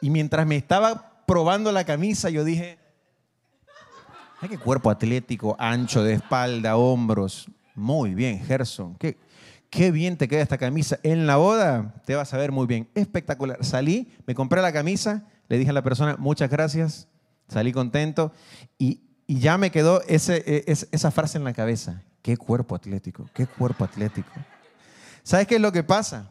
y 0.00 0.08
mientras 0.08 0.46
me 0.46 0.56
estaba 0.56 1.24
probando 1.26 1.72
la 1.72 1.84
camisa 1.84 2.30
yo 2.30 2.42
dije, 2.42 2.78
ay, 4.40 4.48
qué 4.48 4.56
cuerpo 4.56 4.88
atlético, 4.88 5.56
ancho 5.58 6.02
de 6.02 6.14
espalda, 6.14 6.78
hombros. 6.78 7.50
Muy 7.74 8.14
bien, 8.14 8.42
Gerson. 8.44 8.94
Qué, 8.96 9.18
qué 9.70 9.90
bien 9.90 10.16
te 10.16 10.28
queda 10.28 10.42
esta 10.42 10.58
camisa. 10.58 10.98
En 11.02 11.26
la 11.26 11.36
boda 11.36 11.94
te 12.04 12.14
vas 12.14 12.32
a 12.32 12.36
ver 12.36 12.52
muy 12.52 12.66
bien. 12.66 12.88
Espectacular. 12.94 13.64
Salí, 13.64 14.12
me 14.26 14.34
compré 14.34 14.62
la 14.62 14.72
camisa, 14.72 15.24
le 15.48 15.58
dije 15.58 15.70
a 15.70 15.74
la 15.74 15.82
persona, 15.82 16.16
muchas 16.18 16.50
gracias, 16.50 17.08
salí 17.48 17.72
contento 17.72 18.32
y, 18.78 19.02
ya 19.30 19.58
me 19.58 19.70
quedó 19.70 20.00
e, 20.08 20.14
esa 20.16 21.10
frase 21.10 21.36
en 21.36 21.44
la 21.44 21.52
cabeza. 21.52 22.02
Qué 22.22 22.38
cuerpo 22.38 22.74
atlético, 22.74 23.28
qué 23.34 23.46
cuerpo 23.46 23.84
atlético. 23.84 24.30
¿Sabes 25.22 25.46
qué 25.46 25.56
es 25.56 25.60
lo 25.60 25.70
que 25.70 25.82
pasa? 25.82 26.30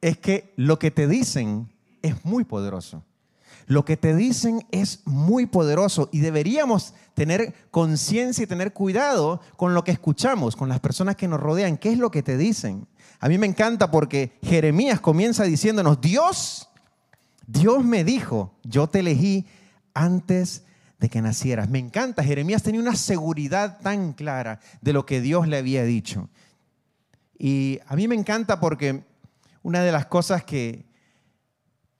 Es 0.00 0.16
que 0.16 0.54
lo 0.56 0.78
que 0.78 0.90
te 0.90 1.06
dicen 1.06 1.70
es 2.00 2.24
muy 2.24 2.44
poderoso. 2.44 3.04
Lo 3.66 3.84
que 3.84 3.96
te 3.96 4.14
dicen 4.14 4.66
es 4.70 5.00
muy 5.04 5.46
poderoso 5.46 6.08
y 6.12 6.20
deberíamos 6.20 6.94
tener 7.14 7.54
conciencia 7.70 8.44
y 8.44 8.46
tener 8.46 8.72
cuidado 8.72 9.40
con 9.56 9.74
lo 9.74 9.84
que 9.84 9.92
escuchamos, 9.92 10.56
con 10.56 10.68
las 10.68 10.80
personas 10.80 11.16
que 11.16 11.28
nos 11.28 11.40
rodean. 11.40 11.78
¿Qué 11.78 11.92
es 11.92 11.98
lo 11.98 12.10
que 12.10 12.22
te 12.22 12.36
dicen? 12.36 12.86
A 13.20 13.28
mí 13.28 13.38
me 13.38 13.46
encanta 13.46 13.90
porque 13.90 14.38
Jeremías 14.42 15.00
comienza 15.00 15.44
diciéndonos, 15.44 16.00
Dios, 16.00 16.68
Dios 17.46 17.84
me 17.84 18.04
dijo, 18.04 18.54
yo 18.64 18.88
te 18.88 19.00
elegí 19.00 19.46
antes 19.94 20.64
de 20.98 21.08
que 21.08 21.22
nacieras. 21.22 21.68
Me 21.68 21.78
encanta, 21.78 22.24
Jeremías 22.24 22.62
tenía 22.62 22.80
una 22.80 22.96
seguridad 22.96 23.78
tan 23.80 24.12
clara 24.12 24.60
de 24.80 24.92
lo 24.92 25.06
que 25.06 25.20
Dios 25.20 25.48
le 25.48 25.58
había 25.58 25.84
dicho. 25.84 26.28
Y 27.38 27.80
a 27.86 27.96
mí 27.96 28.06
me 28.06 28.14
encanta 28.14 28.60
porque 28.60 29.04
una 29.62 29.82
de 29.82 29.92
las 29.92 30.06
cosas 30.06 30.44
que, 30.44 30.84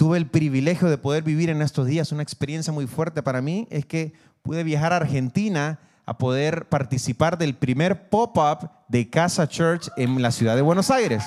tuve 0.02 0.18
el 0.18 0.26
privilegio 0.26 0.90
de 0.90 0.98
poder 0.98 1.22
vivir 1.22 1.48
en 1.48 1.62
estos 1.62 1.86
días, 1.86 2.10
una 2.10 2.24
experiencia 2.24 2.72
muy 2.72 2.88
fuerte 2.88 3.22
para 3.22 3.40
mí, 3.40 3.68
es 3.70 3.86
que 3.86 4.14
pude 4.42 4.64
viajar 4.64 4.92
a 4.92 4.96
Argentina 4.96 5.78
a 6.06 6.18
poder 6.18 6.68
participar 6.68 7.38
del 7.38 7.54
primer 7.54 8.08
pop-up 8.08 8.68
de 8.88 9.08
Casa 9.08 9.48
Church 9.48 9.88
en 9.96 10.20
la 10.20 10.32
ciudad 10.32 10.56
de 10.56 10.62
Buenos 10.62 10.90
Aires. 10.90 11.22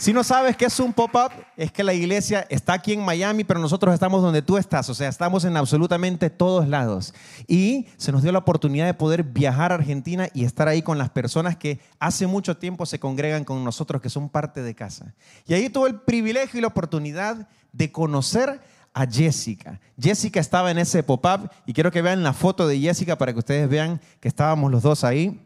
Si 0.00 0.14
no 0.14 0.24
sabes 0.24 0.56
qué 0.56 0.64
es 0.64 0.80
un 0.80 0.94
pop-up, 0.94 1.30
es 1.58 1.70
que 1.70 1.84
la 1.84 1.92
iglesia 1.92 2.46
está 2.48 2.72
aquí 2.72 2.94
en 2.94 3.04
Miami, 3.04 3.44
pero 3.44 3.60
nosotros 3.60 3.92
estamos 3.92 4.22
donde 4.22 4.40
tú 4.40 4.56
estás, 4.56 4.88
o 4.88 4.94
sea, 4.94 5.10
estamos 5.10 5.44
en 5.44 5.58
absolutamente 5.58 6.30
todos 6.30 6.66
lados. 6.66 7.12
Y 7.46 7.86
se 7.98 8.10
nos 8.10 8.22
dio 8.22 8.32
la 8.32 8.38
oportunidad 8.38 8.86
de 8.86 8.94
poder 8.94 9.24
viajar 9.24 9.72
a 9.72 9.74
Argentina 9.74 10.26
y 10.32 10.46
estar 10.46 10.68
ahí 10.68 10.80
con 10.80 10.96
las 10.96 11.10
personas 11.10 11.58
que 11.58 11.80
hace 11.98 12.26
mucho 12.26 12.56
tiempo 12.56 12.86
se 12.86 12.98
congregan 12.98 13.44
con 13.44 13.62
nosotros, 13.62 14.00
que 14.00 14.08
son 14.08 14.30
parte 14.30 14.62
de 14.62 14.74
casa. 14.74 15.14
Y 15.46 15.52
ahí 15.52 15.68
tuve 15.68 15.90
el 15.90 16.00
privilegio 16.00 16.56
y 16.56 16.62
la 16.62 16.68
oportunidad 16.68 17.46
de 17.70 17.92
conocer 17.92 18.58
a 18.94 19.04
Jessica. 19.04 19.82
Jessica 20.00 20.40
estaba 20.40 20.70
en 20.70 20.78
ese 20.78 21.02
pop-up 21.02 21.50
y 21.66 21.74
quiero 21.74 21.90
que 21.90 22.00
vean 22.00 22.22
la 22.22 22.32
foto 22.32 22.66
de 22.66 22.80
Jessica 22.80 23.18
para 23.18 23.34
que 23.34 23.40
ustedes 23.40 23.68
vean 23.68 24.00
que 24.18 24.28
estábamos 24.28 24.70
los 24.70 24.82
dos 24.82 25.04
ahí. 25.04 25.42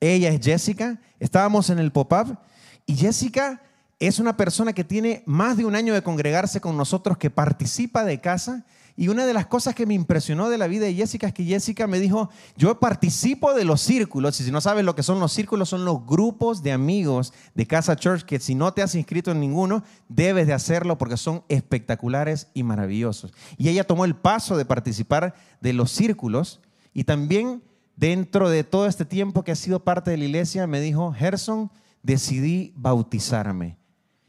Ella 0.00 0.28
es 0.28 0.44
Jessica, 0.44 1.00
estábamos 1.18 1.70
en 1.70 1.78
el 1.78 1.92
pop-up 1.92 2.36
y 2.84 2.94
Jessica 2.94 3.62
es 3.98 4.18
una 4.18 4.36
persona 4.36 4.74
que 4.74 4.84
tiene 4.84 5.22
más 5.26 5.56
de 5.56 5.64
un 5.64 5.74
año 5.74 5.94
de 5.94 6.02
congregarse 6.02 6.60
con 6.60 6.76
nosotros, 6.76 7.16
que 7.16 7.30
participa 7.30 8.04
de 8.04 8.20
casa. 8.20 8.66
Y 8.98 9.08
una 9.08 9.26
de 9.26 9.34
las 9.34 9.46
cosas 9.46 9.74
que 9.74 9.86
me 9.86 9.94
impresionó 9.94 10.48
de 10.48 10.58
la 10.58 10.66
vida 10.66 10.86
de 10.86 10.94
Jessica 10.94 11.26
es 11.26 11.34
que 11.34 11.44
Jessica 11.44 11.86
me 11.86 11.98
dijo, 11.98 12.30
yo 12.56 12.78
participo 12.78 13.54
de 13.54 13.64
los 13.64 13.80
círculos, 13.80 14.40
y 14.40 14.44
si 14.44 14.50
no 14.50 14.60
sabes 14.60 14.84
lo 14.84 14.94
que 14.94 15.02
son 15.02 15.20
los 15.20 15.32
círculos, 15.32 15.68
son 15.68 15.84
los 15.84 16.04
grupos 16.06 16.62
de 16.62 16.72
amigos 16.72 17.32
de 17.54 17.66
Casa 17.66 17.96
Church, 17.96 18.22
que 18.22 18.38
si 18.38 18.54
no 18.54 18.72
te 18.72 18.82
has 18.82 18.94
inscrito 18.94 19.30
en 19.30 19.40
ninguno, 19.40 19.82
debes 20.08 20.46
de 20.46 20.54
hacerlo 20.54 20.98
porque 20.98 21.16
son 21.16 21.42
espectaculares 21.48 22.48
y 22.54 22.62
maravillosos. 22.62 23.32
Y 23.58 23.68
ella 23.68 23.84
tomó 23.84 24.04
el 24.04 24.16
paso 24.16 24.56
de 24.56 24.64
participar 24.64 25.34
de 25.60 25.72
los 25.72 25.90
círculos 25.90 26.60
y 26.92 27.04
también 27.04 27.62
dentro 27.96 28.48
de 28.50 28.64
todo 28.64 28.86
este 28.86 29.04
tiempo 29.04 29.42
que 29.42 29.52
ha 29.52 29.56
sido 29.56 29.84
parte 29.84 30.10
de 30.10 30.18
la 30.18 30.24
iglesia, 30.24 30.66
me 30.66 30.80
dijo, 30.80 31.12
Gerson, 31.12 31.70
decidí 32.02 32.72
bautizarme. 32.76 33.76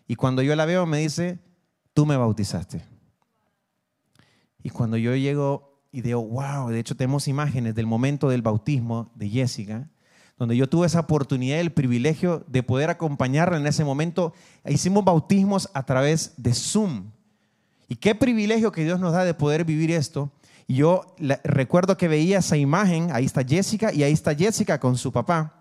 Y 0.08 0.16
cuando 0.16 0.42
yo 0.42 0.56
la 0.56 0.66
veo 0.66 0.86
me 0.86 1.00
dice, 1.00 1.40
tú 1.94 2.06
me 2.06 2.18
bautizaste. 2.18 2.84
Y 4.64 4.70
cuando 4.70 4.98
yo 4.98 5.16
llego 5.16 5.82
y 5.92 6.02
digo, 6.02 6.22
wow, 6.26 6.70
de 6.70 6.80
hecho 6.80 6.96
tenemos 6.96 7.28
imágenes 7.28 7.76
del 7.76 7.86
momento 7.86 8.30
del 8.30 8.42
bautismo 8.42 9.12
de 9.16 9.30
Jessica, 9.30 9.90
donde 10.38 10.56
yo 10.56 10.70
tuve 10.70 10.88
esa 10.88 11.00
oportunidad, 11.02 11.60
el 11.60 11.72
privilegio 11.72 12.46
de 12.48 12.64
poder 12.64 12.90
acompañarla 12.90 13.58
en 13.58 13.66
ese 13.66 13.84
momento. 13.84 14.34
Hicimos 14.66 15.04
bautismos 15.04 15.70
a 15.74 15.84
través 15.84 16.34
de 16.38 16.54
Zoom. 16.54 17.12
Y 17.88 17.96
qué 17.96 18.14
privilegio 18.14 18.72
que 18.72 18.84
Dios 18.84 19.00
nos 19.00 19.14
da 19.14 19.26
de 19.26 19.34
poder 19.34 19.66
vivir 19.66 19.92
esto. 19.92 20.32
Y 20.68 20.76
yo 20.76 21.16
recuerdo 21.44 21.98
que 21.98 22.08
veía 22.08 22.40
esa 22.40 22.58
imagen, 22.58 23.10
ahí 23.14 23.26
está 23.26 23.44
Jessica 23.44 23.94
y 23.94 24.04
ahí 24.04 24.12
está 24.12 24.36
Jessica 24.36 24.80
con 24.80 24.98
su 24.98 25.12
papá. 25.12 25.57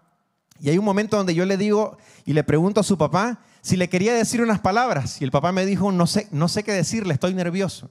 Y 0.60 0.70
hay 0.70 0.78
un 0.78 0.84
momento 0.84 1.16
donde 1.16 1.34
yo 1.34 1.44
le 1.44 1.56
digo 1.56 1.98
y 2.24 2.32
le 2.32 2.44
pregunto 2.44 2.80
a 2.80 2.84
su 2.84 2.96
papá 2.98 3.40
si 3.60 3.76
le 3.76 3.88
quería 3.88 4.14
decir 4.14 4.40
unas 4.40 4.60
palabras. 4.60 5.20
Y 5.20 5.24
el 5.24 5.30
papá 5.30 5.52
me 5.52 5.66
dijo, 5.66 5.92
no 5.92 6.06
sé, 6.06 6.28
no 6.30 6.48
sé 6.48 6.62
qué 6.62 6.72
decirle, 6.72 7.14
estoy 7.14 7.34
nervioso. 7.34 7.90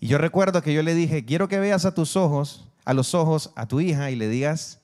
Y 0.00 0.08
yo 0.08 0.18
recuerdo 0.18 0.62
que 0.62 0.74
yo 0.74 0.82
le 0.82 0.94
dije, 0.94 1.24
quiero 1.24 1.48
que 1.48 1.60
veas 1.60 1.84
a 1.84 1.94
tus 1.94 2.16
ojos, 2.16 2.68
a 2.84 2.94
los 2.94 3.14
ojos 3.14 3.52
a 3.54 3.66
tu 3.66 3.80
hija 3.80 4.10
y 4.10 4.16
le 4.16 4.28
digas, 4.28 4.80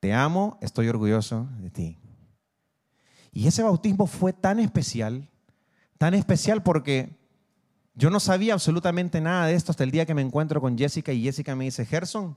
te 0.00 0.12
amo, 0.12 0.58
estoy 0.60 0.88
orgulloso 0.88 1.48
de 1.58 1.70
ti. 1.70 1.98
Y 3.32 3.46
ese 3.46 3.62
bautismo 3.62 4.06
fue 4.06 4.32
tan 4.32 4.60
especial, 4.60 5.28
tan 5.98 6.14
especial 6.14 6.62
porque 6.62 7.16
yo 7.94 8.10
no 8.10 8.20
sabía 8.20 8.52
absolutamente 8.52 9.20
nada 9.20 9.46
de 9.46 9.54
esto 9.54 9.72
hasta 9.72 9.84
el 9.84 9.90
día 9.90 10.04
que 10.04 10.14
me 10.14 10.22
encuentro 10.22 10.60
con 10.60 10.76
Jessica 10.76 11.12
y 11.12 11.22
Jessica 11.22 11.56
me 11.56 11.64
dice, 11.64 11.86
Gerson, 11.86 12.36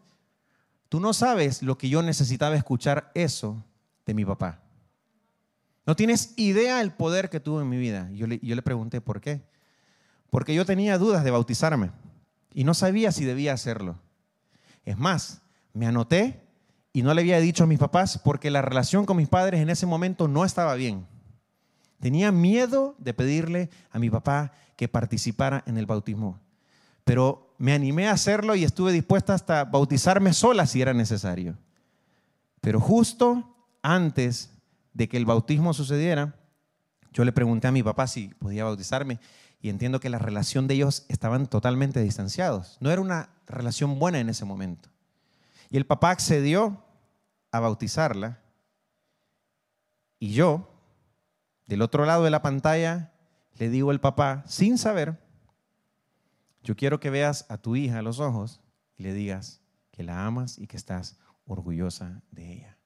tú 0.89 0.99
no 0.99 1.13
sabes 1.13 1.63
lo 1.63 1.77
que 1.77 1.89
yo 1.89 2.01
necesitaba 2.01 2.55
escuchar 2.55 3.11
eso 3.13 3.63
de 4.05 4.13
mi 4.13 4.25
papá. 4.25 4.61
No 5.85 5.95
tienes 5.95 6.33
idea 6.35 6.79
del 6.79 6.91
poder 6.91 7.29
que 7.29 7.39
tuvo 7.39 7.61
en 7.61 7.69
mi 7.69 7.77
vida. 7.77 8.09
Yo 8.11 8.27
le, 8.27 8.39
yo 8.43 8.55
le 8.55 8.61
pregunté, 8.61 9.01
¿por 9.01 9.21
qué? 9.21 9.41
Porque 10.29 10.53
yo 10.53 10.65
tenía 10.65 10.97
dudas 10.97 11.23
de 11.23 11.31
bautizarme 11.31 11.91
y 12.53 12.63
no 12.63 12.73
sabía 12.73 13.11
si 13.11 13.25
debía 13.25 13.53
hacerlo. 13.53 13.97
Es 14.85 14.97
más, 14.97 15.41
me 15.73 15.87
anoté 15.87 16.41
y 16.93 17.01
no 17.01 17.13
le 17.13 17.21
había 17.21 17.39
dicho 17.39 17.63
a 17.63 17.67
mis 17.67 17.79
papás 17.79 18.19
porque 18.23 18.51
la 18.51 18.61
relación 18.61 19.05
con 19.05 19.17
mis 19.17 19.29
padres 19.29 19.61
en 19.61 19.69
ese 19.69 19.85
momento 19.85 20.27
no 20.27 20.45
estaba 20.45 20.75
bien. 20.75 21.07
Tenía 21.99 22.31
miedo 22.31 22.95
de 22.97 23.13
pedirle 23.13 23.69
a 23.91 23.99
mi 23.99 24.09
papá 24.09 24.53
que 24.75 24.87
participara 24.87 25.63
en 25.65 25.77
el 25.77 25.85
bautismo. 25.85 26.39
Pero 27.03 27.48
me 27.59 27.73
animé 27.73 28.07
a 28.07 28.13
hacerlo 28.13 28.55
y 28.55 28.63
estuve 28.63 28.93
dispuesta 28.93 29.33
hasta 29.33 29.65
bautizarme 29.65 30.33
sola 30.33 30.65
si 30.65 30.81
era 30.81 30.93
necesario. 30.93 31.57
Pero 32.61 32.79
justo 32.79 33.55
antes 33.81 34.49
de 34.93 35.09
que 35.09 35.17
el 35.17 35.25
bautismo 35.25 35.73
sucediera, 35.73 36.35
yo 37.11 37.25
le 37.25 37.33
pregunté 37.33 37.67
a 37.67 37.73
mi 37.73 37.83
papá 37.83 38.07
si 38.07 38.29
podía 38.29 38.63
bautizarme 38.63 39.19
y 39.61 39.69
entiendo 39.69 39.99
que 39.99 40.09
la 40.09 40.19
relación 40.19 40.67
de 40.67 40.75
ellos 40.75 41.05
estaban 41.09 41.47
totalmente 41.47 42.01
distanciados. 42.01 42.77
No 42.79 42.91
era 42.91 43.01
una 43.01 43.29
relación 43.45 43.99
buena 43.99 44.19
en 44.19 44.29
ese 44.29 44.45
momento. 44.45 44.89
Y 45.69 45.75
el 45.75 45.85
papá 45.85 46.11
accedió 46.11 46.81
a 47.51 47.59
bautizarla. 47.59 48.39
Y 50.17 50.31
yo, 50.31 50.71
del 51.65 51.81
otro 51.81 52.05
lado 52.05 52.23
de 52.23 52.29
la 52.29 52.41
pantalla, 52.41 53.11
le 53.57 53.69
digo 53.69 53.91
al 53.91 53.99
papá, 53.99 54.43
sin 54.47 54.77
saber, 54.77 55.19
yo 56.69 56.75
quiero 56.75 56.99
que 56.99 57.09
veas 57.09 57.47
a 57.49 57.57
tu 57.57 57.75
hija 57.75 57.97
a 57.97 58.01
los 58.03 58.19
ojos 58.19 58.61
y 58.95 59.01
le 59.01 59.11
digas 59.11 59.59
que 59.89 60.03
la 60.03 60.27
amas 60.27 60.59
y 60.59 60.67
que 60.67 60.77
estás 60.77 61.17
orgullosa 61.45 62.21
de 62.29 62.53
ella. 62.53 62.77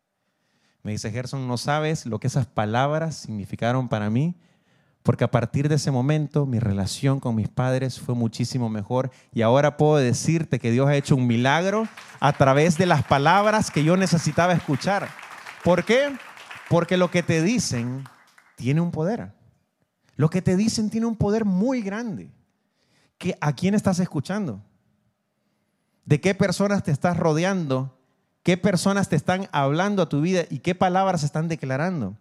Me 0.83 0.93
dice 0.93 1.11
Gerson, 1.11 1.49
no 1.49 1.57
sabes 1.57 2.05
lo 2.05 2.17
que 2.17 2.27
esas 2.27 2.45
palabras 2.45 3.13
significaron 3.13 3.89
para 3.89 4.09
mí 4.09 4.37
porque 5.01 5.25
a 5.25 5.31
partir 5.31 5.67
de 5.67 5.75
ese 5.75 5.91
momento 5.91 6.45
mi 6.45 6.59
relación 6.59 7.19
con 7.19 7.35
mis 7.35 7.49
padres 7.49 7.99
fue 7.99 8.15
muchísimo 8.15 8.69
mejor 8.69 9.11
y 9.33 9.41
ahora 9.41 9.75
puedo 9.75 9.97
decirte 9.97 10.59
que 10.59 10.71
Dios 10.71 10.87
ha 10.87 10.95
hecho 10.95 11.17
un 11.17 11.27
milagro 11.27 11.85
a 12.21 12.31
través 12.31 12.77
de 12.77 12.85
las 12.85 13.03
palabras 13.03 13.69
que 13.69 13.83
yo 13.83 13.97
necesitaba 13.97 14.53
escuchar. 14.53 15.09
¿Por 15.61 15.83
qué? 15.83 16.15
Porque 16.69 16.95
lo 16.95 17.11
que 17.11 17.21
te 17.21 17.41
dicen 17.41 18.05
tiene 18.55 18.79
un 18.79 18.91
poder. 18.91 19.33
Lo 20.15 20.29
que 20.29 20.41
te 20.41 20.55
dicen 20.55 20.89
tiene 20.89 21.05
un 21.05 21.17
poder 21.17 21.43
muy 21.43 21.81
grande. 21.81 22.31
¿A 23.39 23.53
quién 23.53 23.75
estás 23.75 23.99
escuchando? 23.99 24.61
¿De 26.05 26.19
qué 26.19 26.35
personas 26.35 26.83
te 26.83 26.91
estás 26.91 27.17
rodeando? 27.17 27.97
¿Qué 28.43 28.57
personas 28.57 29.07
te 29.07 29.15
están 29.15 29.47
hablando 29.51 30.01
a 30.01 30.09
tu 30.09 30.21
vida 30.21 30.43
y 30.49 30.59
qué 30.59 30.75
palabras 30.75 31.23
están 31.23 31.47
declarando? 31.47 32.17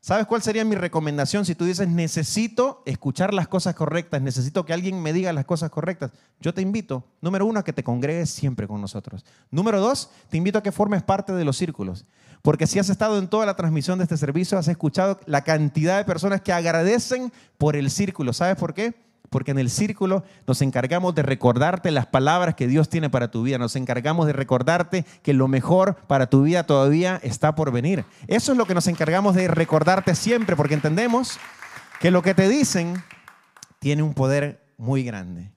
¿Sabes 0.00 0.26
cuál 0.26 0.40
sería 0.42 0.64
mi 0.64 0.76
recomendación 0.76 1.44
si 1.44 1.54
tú 1.54 1.64
dices, 1.64 1.88
necesito 1.88 2.82
escuchar 2.86 3.34
las 3.34 3.48
cosas 3.48 3.74
correctas, 3.74 4.22
necesito 4.22 4.64
que 4.64 4.72
alguien 4.72 5.02
me 5.02 5.12
diga 5.12 5.32
las 5.32 5.44
cosas 5.44 5.70
correctas? 5.70 6.12
Yo 6.40 6.54
te 6.54 6.62
invito, 6.62 7.04
número 7.20 7.44
uno, 7.44 7.60
a 7.60 7.64
que 7.64 7.72
te 7.72 7.82
congregues 7.82 8.30
siempre 8.30 8.68
con 8.68 8.80
nosotros. 8.80 9.26
Número 9.50 9.80
dos, 9.80 10.10
te 10.30 10.36
invito 10.36 10.58
a 10.58 10.62
que 10.62 10.72
formes 10.72 11.02
parte 11.02 11.32
de 11.32 11.44
los 11.44 11.56
círculos. 11.56 12.06
Porque 12.42 12.68
si 12.68 12.78
has 12.78 12.88
estado 12.88 13.18
en 13.18 13.28
toda 13.28 13.44
la 13.44 13.56
transmisión 13.56 13.98
de 13.98 14.04
este 14.04 14.16
servicio, 14.16 14.56
has 14.56 14.68
escuchado 14.68 15.18
la 15.26 15.42
cantidad 15.42 15.98
de 15.98 16.04
personas 16.04 16.40
que 16.40 16.52
agradecen 16.52 17.32
por 17.58 17.74
el 17.74 17.90
círculo. 17.90 18.32
¿Sabes 18.32 18.56
por 18.56 18.74
qué? 18.74 19.07
Porque 19.30 19.50
en 19.50 19.58
el 19.58 19.70
círculo 19.70 20.24
nos 20.46 20.62
encargamos 20.62 21.14
de 21.14 21.22
recordarte 21.22 21.90
las 21.90 22.06
palabras 22.06 22.54
que 22.54 22.66
Dios 22.66 22.88
tiene 22.88 23.10
para 23.10 23.30
tu 23.30 23.42
vida. 23.42 23.58
Nos 23.58 23.76
encargamos 23.76 24.26
de 24.26 24.32
recordarte 24.32 25.04
que 25.22 25.34
lo 25.34 25.48
mejor 25.48 25.96
para 26.06 26.28
tu 26.28 26.42
vida 26.42 26.64
todavía 26.64 27.20
está 27.22 27.54
por 27.54 27.70
venir. 27.72 28.04
Eso 28.26 28.52
es 28.52 28.58
lo 28.58 28.66
que 28.66 28.74
nos 28.74 28.86
encargamos 28.86 29.34
de 29.34 29.48
recordarte 29.48 30.14
siempre, 30.14 30.56
porque 30.56 30.74
entendemos 30.74 31.38
que 32.00 32.10
lo 32.10 32.22
que 32.22 32.34
te 32.34 32.48
dicen 32.48 33.02
tiene 33.80 34.02
un 34.02 34.14
poder 34.14 34.62
muy 34.78 35.02
grande. 35.04 35.50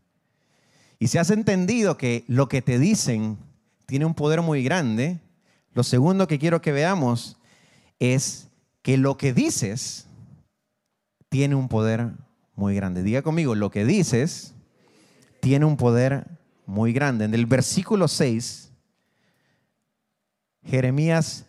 Y 0.99 1.07
si 1.07 1.17
has 1.17 1.31
entendido 1.31 1.97
que 1.97 2.25
lo 2.27 2.47
que 2.47 2.61
te 2.61 2.77
dicen 2.77 3.37
tiene 3.85 4.05
un 4.05 4.13
poder 4.13 4.41
muy 4.41 4.63
grande, 4.63 5.19
lo 5.73 5.83
segundo 5.83 6.27
que 6.27 6.39
quiero 6.39 6.61
que 6.61 6.71
veamos 6.71 7.37
es 7.99 8.49
que 8.81 8.97
lo 8.97 9.17
que 9.17 9.33
dices 9.33 10.07
tiene 11.29 11.55
un 11.55 11.69
poder 11.69 12.11
muy 12.61 12.75
grande. 12.75 13.01
Diga 13.01 13.23
conmigo, 13.23 13.55
lo 13.55 13.71
que 13.71 13.85
dices 13.85 14.53
tiene 15.41 15.65
un 15.65 15.77
poder 15.77 16.27
muy 16.67 16.93
grande. 16.93 17.25
En 17.25 17.33
el 17.33 17.47
versículo 17.47 18.07
6, 18.07 18.71
Jeremías, 20.63 21.47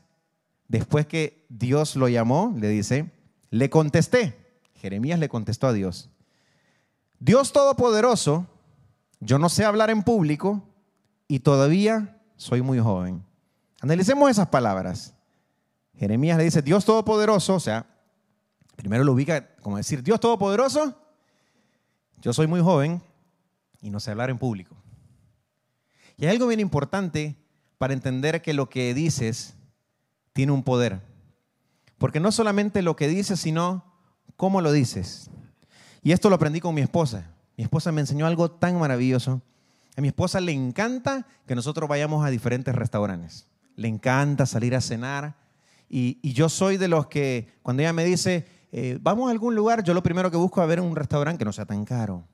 después 0.68 1.06
que 1.06 1.44
Dios 1.50 1.96
lo 1.96 2.08
llamó, 2.08 2.54
le 2.58 2.68
dice, 2.68 3.12
le 3.50 3.68
contesté. 3.68 4.38
Jeremías 4.76 5.18
le 5.18 5.28
contestó 5.28 5.66
a 5.66 5.74
Dios. 5.74 6.08
Dios 7.20 7.52
Todopoderoso, 7.52 8.46
yo 9.20 9.38
no 9.38 9.50
sé 9.50 9.64
hablar 9.66 9.90
en 9.90 10.02
público 10.02 10.62
y 11.28 11.40
todavía 11.40 12.22
soy 12.36 12.62
muy 12.62 12.78
joven. 12.78 13.22
Analicemos 13.82 14.30
esas 14.30 14.48
palabras. 14.48 15.14
Jeremías 15.98 16.38
le 16.38 16.44
dice, 16.44 16.62
Dios 16.62 16.86
Todopoderoso, 16.86 17.56
o 17.56 17.60
sea, 17.60 17.86
primero 18.76 19.04
lo 19.04 19.12
ubica 19.12 19.54
como 19.56 19.76
decir, 19.76 20.02
Dios 20.02 20.18
Todopoderoso, 20.18 21.01
yo 22.22 22.32
soy 22.32 22.46
muy 22.46 22.60
joven 22.60 23.02
y 23.82 23.90
no 23.90 24.00
sé 24.00 24.12
hablar 24.12 24.30
en 24.30 24.38
público. 24.38 24.74
Y 26.16 26.24
hay 26.24 26.30
algo 26.30 26.46
bien 26.46 26.60
importante 26.60 27.36
para 27.78 27.92
entender 27.92 28.42
que 28.42 28.54
lo 28.54 28.70
que 28.70 28.94
dices 28.94 29.54
tiene 30.32 30.52
un 30.52 30.62
poder. 30.62 31.02
Porque 31.98 32.20
no 32.20 32.32
solamente 32.32 32.80
lo 32.80 32.96
que 32.96 33.08
dices, 33.08 33.40
sino 33.40 33.84
cómo 34.36 34.60
lo 34.60 34.72
dices. 34.72 35.30
Y 36.02 36.12
esto 36.12 36.28
lo 36.28 36.36
aprendí 36.36 36.60
con 36.60 36.74
mi 36.74 36.80
esposa. 36.80 37.32
Mi 37.56 37.64
esposa 37.64 37.92
me 37.92 38.00
enseñó 38.00 38.26
algo 38.26 38.50
tan 38.50 38.78
maravilloso. 38.78 39.42
A 39.96 40.00
mi 40.00 40.08
esposa 40.08 40.40
le 40.40 40.52
encanta 40.52 41.26
que 41.46 41.54
nosotros 41.54 41.88
vayamos 41.88 42.24
a 42.24 42.30
diferentes 42.30 42.74
restaurantes. 42.74 43.46
Le 43.76 43.88
encanta 43.88 44.46
salir 44.46 44.74
a 44.74 44.80
cenar. 44.80 45.36
Y, 45.88 46.32
yo 46.32 46.48
soy 46.48 46.76
de 46.76 46.88
los 46.88 47.08
que, 47.08 47.52
cuando 47.62 47.82
ella 47.82 47.92
me 47.92 48.04
dice, 48.04 48.46
eh, 48.72 48.98
vamos 49.02 49.28
a 49.28 49.32
algún 49.32 49.54
lugar, 49.54 49.84
yo 49.84 49.92
lo 49.92 50.02
primero 50.02 50.30
que 50.30 50.38
busco 50.38 50.62
es 50.62 50.68
ver 50.68 50.80
un 50.80 50.96
restaurante 50.96 51.38
que 51.38 51.44
no 51.44 51.52
sea 51.52 51.66
tan 51.66 51.84
caro. 51.84 52.24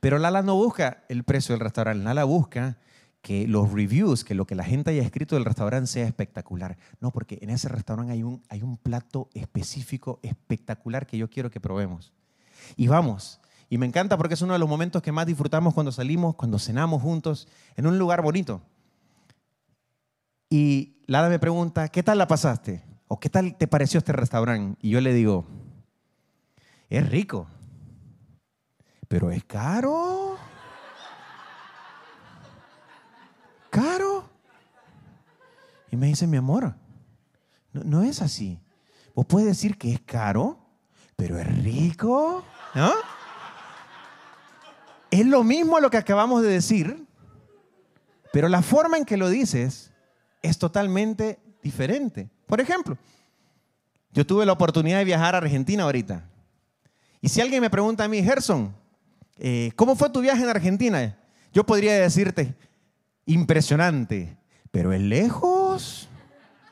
Pero 0.00 0.18
Lala 0.18 0.42
no 0.42 0.54
busca 0.54 1.02
el 1.08 1.24
precio 1.24 1.54
del 1.54 1.60
restaurante, 1.60 2.04
Lala 2.04 2.24
busca 2.24 2.76
que 3.22 3.48
los 3.48 3.72
reviews, 3.72 4.22
que 4.22 4.34
lo 4.34 4.46
que 4.46 4.54
la 4.54 4.64
gente 4.64 4.90
haya 4.90 5.02
escrito 5.02 5.34
del 5.34 5.46
restaurante 5.46 5.88
sea 5.88 6.06
espectacular. 6.06 6.76
No, 7.00 7.10
porque 7.10 7.38
en 7.40 7.50
ese 7.50 7.68
restaurante 7.68 8.12
hay 8.12 8.22
un, 8.22 8.42
hay 8.50 8.62
un 8.62 8.76
plato 8.76 9.30
específico, 9.34 10.20
espectacular 10.22 11.06
que 11.06 11.18
yo 11.18 11.28
quiero 11.28 11.50
que 11.50 11.58
probemos. 11.58 12.12
Y 12.76 12.86
vamos. 12.86 13.40
Y 13.68 13.78
me 13.78 13.86
encanta 13.86 14.16
porque 14.16 14.34
es 14.34 14.42
uno 14.42 14.52
de 14.52 14.58
los 14.58 14.68
momentos 14.68 15.02
que 15.02 15.10
más 15.10 15.26
disfrutamos 15.26 15.74
cuando 15.74 15.90
salimos, 15.90 16.36
cuando 16.36 16.58
cenamos 16.58 17.02
juntos, 17.02 17.48
en 17.76 17.86
un 17.86 17.98
lugar 17.98 18.22
bonito. 18.22 18.62
Y 20.50 20.98
Lala 21.06 21.30
me 21.30 21.38
pregunta, 21.38 21.88
¿qué 21.88 22.02
tal 22.02 22.18
la 22.18 22.28
pasaste? 22.28 22.84
¿O 23.08 23.20
qué 23.20 23.28
tal 23.28 23.56
te 23.56 23.68
pareció 23.68 23.98
este 23.98 24.12
restaurante? 24.12 24.78
Y 24.82 24.90
yo 24.90 25.00
le 25.00 25.12
digo, 25.12 25.46
es 26.88 27.08
rico, 27.08 27.46
pero 29.08 29.30
es 29.30 29.44
caro. 29.44 30.36
¿Caro? 33.70 34.28
Y 35.90 35.96
me 35.96 36.06
dice, 36.06 36.26
mi 36.26 36.36
amor, 36.36 36.74
No, 37.72 38.02
es 38.02 38.22
así. 38.22 38.58
Vos 39.14 39.26
puedes 39.26 39.46
decir 39.46 39.76
que 39.76 39.92
es 39.92 40.00
caro, 40.00 40.58
pero 41.14 41.38
es 41.38 41.62
rico, 41.62 42.42
¿no? 42.74 42.92
Es 45.10 45.26
lo 45.26 45.44
mismo 45.44 45.78
lo 45.78 45.90
que 45.90 45.96
acabamos 45.96 46.42
de 46.42 46.48
decir, 46.48 47.06
pero 48.32 48.48
la 48.48 48.62
forma 48.62 48.96
en 48.98 49.04
que 49.04 49.16
lo 49.16 49.28
dices 49.28 49.92
es 50.42 50.58
totalmente 50.58 51.38
diferente. 51.62 52.30
Por 52.46 52.60
ejemplo, 52.60 52.96
yo 54.12 54.26
tuve 54.26 54.46
la 54.46 54.52
oportunidad 54.52 54.98
de 54.98 55.04
viajar 55.04 55.34
a 55.34 55.38
Argentina 55.38 55.82
ahorita. 55.82 56.24
Y 57.20 57.28
si 57.28 57.40
alguien 57.40 57.60
me 57.60 57.70
pregunta 57.70 58.04
a 58.04 58.08
mí, 58.08 58.22
Gerson, 58.22 58.74
eh, 59.38 59.72
¿cómo 59.76 59.96
fue 59.96 60.10
tu 60.10 60.20
viaje 60.20 60.42
en 60.42 60.48
Argentina? 60.48 61.18
Yo 61.52 61.64
podría 61.64 61.94
decirte, 61.94 62.54
impresionante, 63.26 64.36
pero 64.70 64.92
es 64.92 65.00
lejos 65.00 66.08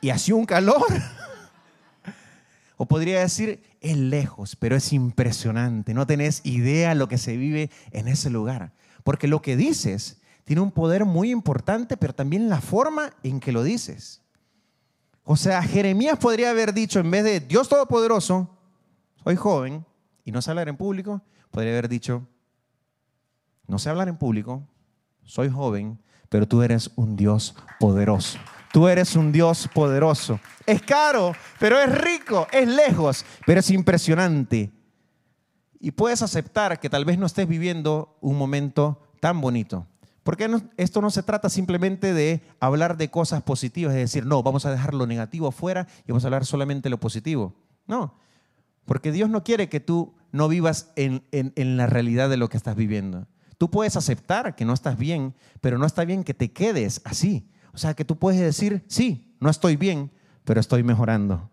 y 0.01 0.09
hacía 0.09 0.35
un 0.35 0.45
calor. 0.45 0.85
o 2.77 2.85
podría 2.85 3.19
decir, 3.19 3.63
es 3.81 3.97
lejos, 3.97 4.55
pero 4.55 4.75
es 4.75 4.93
impresionante. 4.93 5.93
No 5.93 6.07
tenés 6.07 6.41
idea 6.43 6.95
lo 6.95 7.07
que 7.07 7.17
se 7.17 7.37
vive 7.37 7.69
en 7.91 8.07
ese 8.07 8.29
lugar. 8.29 8.73
Porque 9.03 9.27
lo 9.27 9.41
que 9.41 9.55
dices 9.55 10.21
tiene 10.45 10.61
un 10.61 10.71
poder 10.71 11.05
muy 11.05 11.31
importante, 11.31 11.97
pero 11.97 12.13
también 12.13 12.49
la 12.49 12.61
forma 12.61 13.13
en 13.23 13.39
que 13.39 13.51
lo 13.51 13.63
dices. 13.63 14.21
O 15.27 15.35
sea, 15.35 15.63
Jeremías 15.63 16.19
podría 16.19 16.51
haber 16.51 16.71
dicho, 16.71 16.99
en 16.99 17.09
vez 17.09 17.23
de 17.23 17.39
Dios 17.39 17.67
Todopoderoso, 17.67 18.47
soy 19.23 19.35
joven 19.35 19.83
y 20.23 20.31
no 20.31 20.39
sé 20.39 20.51
hablar 20.51 20.69
en 20.69 20.77
público, 20.77 21.23
podría 21.49 21.71
haber 21.71 21.89
dicho, 21.89 22.27
no 23.65 23.79
sé 23.79 23.89
hablar 23.89 24.07
en 24.07 24.17
público, 24.17 24.67
soy 25.23 25.49
joven, 25.49 25.99
pero 26.29 26.47
tú 26.47 26.61
eres 26.61 26.91
un 26.95 27.15
Dios 27.15 27.55
poderoso. 27.79 28.37
Tú 28.71 28.87
eres 28.87 29.15
un 29.15 29.31
Dios 29.31 29.67
poderoso. 29.73 30.39
Es 30.67 30.83
caro, 30.83 31.33
pero 31.59 31.79
es 31.79 31.91
rico, 31.97 32.45
es 32.51 32.67
lejos, 32.67 33.25
pero 33.47 33.61
es 33.61 33.71
impresionante. 33.71 34.71
Y 35.79 35.89
puedes 35.89 36.21
aceptar 36.21 36.79
que 36.79 36.89
tal 36.89 37.03
vez 37.03 37.17
no 37.17 37.25
estés 37.25 37.47
viviendo 37.47 38.17
un 38.21 38.37
momento 38.37 39.01
tan 39.21 39.41
bonito. 39.41 39.87
Porque 40.25 40.49
esto 40.77 41.01
no 41.01 41.11
se 41.11 41.21
trata 41.21 41.49
simplemente 41.49 42.11
de 42.11 42.41
hablar 42.59 42.97
de 42.97 43.11
cosas 43.11 43.43
positivas, 43.43 43.93
es 43.93 43.99
decir, 43.99 44.25
no, 44.25 44.41
vamos 44.41 44.65
a 44.65 44.71
dejar 44.71 44.95
lo 44.95 45.05
negativo 45.05 45.47
afuera 45.47 45.85
y 45.99 46.11
vamos 46.11 46.23
a 46.23 46.27
hablar 46.29 46.45
solamente 46.45 46.89
lo 46.89 46.99
positivo. 46.99 47.53
No, 47.85 48.15
porque 48.85 49.11
Dios 49.11 49.29
no 49.29 49.43
quiere 49.43 49.69
que 49.69 49.79
tú 49.79 50.15
no 50.31 50.47
vivas 50.47 50.91
en, 50.95 51.23
en 51.31 51.77
la 51.77 51.85
realidad 51.85 52.27
de 52.27 52.37
lo 52.37 52.49
que 52.49 52.57
estás 52.57 52.75
viviendo. 52.75 53.27
Tú 53.59 53.69
puedes 53.69 53.97
aceptar 53.97 54.55
que 54.55 54.65
no 54.65 54.73
estás 54.73 54.97
bien, 54.97 55.35
pero 55.61 55.77
no 55.77 55.85
está 55.85 56.05
bien 56.05 56.23
que 56.23 56.33
te 56.33 56.51
quedes 56.51 57.01
así. 57.05 57.47
O 57.75 57.77
sea, 57.77 57.93
que 57.93 58.03
tú 58.03 58.17
puedes 58.17 58.41
decir, 58.41 58.83
sí, 58.87 59.35
no 59.39 59.51
estoy 59.51 59.75
bien, 59.75 60.11
pero 60.43 60.59
estoy 60.59 60.81
mejorando. 60.81 61.51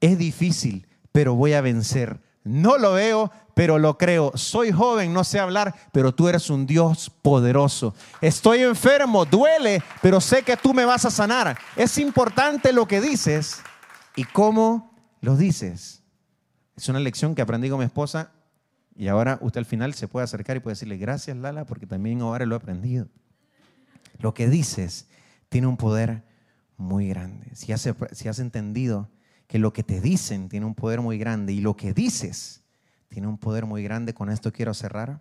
Es 0.00 0.16
difícil, 0.18 0.86
pero 1.10 1.34
voy 1.34 1.54
a 1.54 1.62
vencer. 1.62 2.20
No 2.44 2.76
lo 2.76 2.92
veo, 2.92 3.32
pero 3.54 3.78
lo 3.78 3.96
creo. 3.96 4.32
Soy 4.36 4.70
joven, 4.70 5.14
no 5.14 5.24
sé 5.24 5.40
hablar, 5.40 5.74
pero 5.92 6.14
tú 6.14 6.28
eres 6.28 6.50
un 6.50 6.66
Dios 6.66 7.10
poderoso. 7.22 7.94
Estoy 8.20 8.60
enfermo, 8.60 9.24
duele, 9.24 9.82
pero 10.02 10.20
sé 10.20 10.42
que 10.42 10.56
tú 10.56 10.74
me 10.74 10.84
vas 10.84 11.06
a 11.06 11.10
sanar. 11.10 11.56
Es 11.74 11.96
importante 11.96 12.72
lo 12.72 12.86
que 12.86 13.00
dices 13.00 13.62
y 14.14 14.24
cómo 14.24 14.94
lo 15.22 15.36
dices. 15.36 16.02
Es 16.76 16.88
una 16.90 17.00
lección 17.00 17.34
que 17.34 17.40
aprendí 17.40 17.70
con 17.70 17.78
mi 17.78 17.86
esposa 17.86 18.30
y 18.94 19.08
ahora 19.08 19.38
usted 19.40 19.58
al 19.58 19.64
final 19.64 19.94
se 19.94 20.06
puede 20.06 20.24
acercar 20.24 20.56
y 20.56 20.60
puede 20.60 20.74
decirle, 20.74 20.98
gracias 20.98 21.36
Lala, 21.36 21.64
porque 21.64 21.86
también 21.86 22.20
ahora 22.20 22.44
lo 22.44 22.54
he 22.54 22.58
aprendido. 22.58 23.08
Lo 24.18 24.34
que 24.34 24.48
dices 24.48 25.08
tiene 25.48 25.66
un 25.66 25.78
poder 25.78 26.24
muy 26.76 27.08
grande. 27.08 27.54
Si 27.54 27.72
has, 27.72 27.88
si 28.12 28.28
has 28.28 28.38
entendido 28.38 29.08
que 29.46 29.58
lo 29.58 29.72
que 29.72 29.82
te 29.82 30.00
dicen 30.00 30.48
tiene 30.48 30.66
un 30.66 30.74
poder 30.74 31.00
muy 31.00 31.18
grande 31.18 31.52
y 31.52 31.60
lo 31.60 31.76
que 31.76 31.92
dices 31.92 32.62
tiene 33.08 33.28
un 33.28 33.38
poder 33.38 33.66
muy 33.66 33.82
grande, 33.82 34.14
con 34.14 34.28
esto 34.28 34.52
quiero 34.52 34.74
cerrar. 34.74 35.20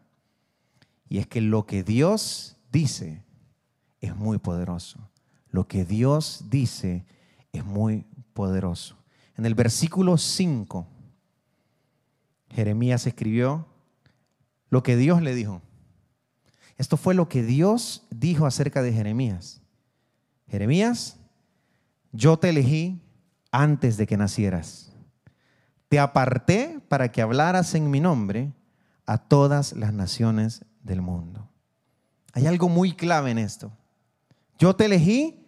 Y 1.08 1.20
es 1.20 1.28
que 1.28 1.42
lo 1.42 1.66
que 1.66 1.84
Dios 1.84 2.58
dice 2.72 3.24
es 4.02 4.16
muy 4.16 4.40
poderoso. 4.40 5.12
Lo 5.50 5.68
que 5.68 5.86
Dios 5.86 6.46
dice 6.50 7.06
es 7.52 7.64
muy 7.64 8.06
poderoso. 8.34 8.98
En 9.38 9.46
el 9.46 9.54
versículo 9.54 10.18
5 10.18 10.88
Jeremías 12.54 13.08
escribió 13.08 13.68
lo 14.70 14.84
que 14.84 14.96
Dios 14.96 15.22
le 15.22 15.36
dijo. 15.36 15.62
Esto 16.78 16.98
fue 16.98 17.14
lo 17.14 17.30
que 17.30 17.44
Dios 17.44 18.06
dijo 18.10 18.46
acerca 18.46 18.82
de 18.82 18.94
Jeremías. 18.94 19.62
Jeremías, 20.48 21.18
yo 22.12 22.38
te 22.38 22.50
elegí 22.50 23.03
antes 23.54 23.98
de 23.98 24.08
que 24.08 24.18
nacieras. 24.18 24.92
Te 25.88 26.00
aparté 26.00 26.82
para 26.90 27.12
que 27.12 27.22
hablaras 27.22 27.76
en 27.76 27.90
mi 27.92 28.00
nombre 28.02 28.52
a 29.06 29.20
todas 29.20 29.74
las 29.74 29.94
naciones 29.94 30.66
del 30.82 31.02
mundo. 31.02 31.48
Hay 32.34 32.48
algo 32.48 32.68
muy 32.68 32.94
clave 32.94 33.30
en 33.30 33.38
esto. 33.38 33.72
Yo 34.58 34.76
te 34.76 34.86
elegí 34.86 35.46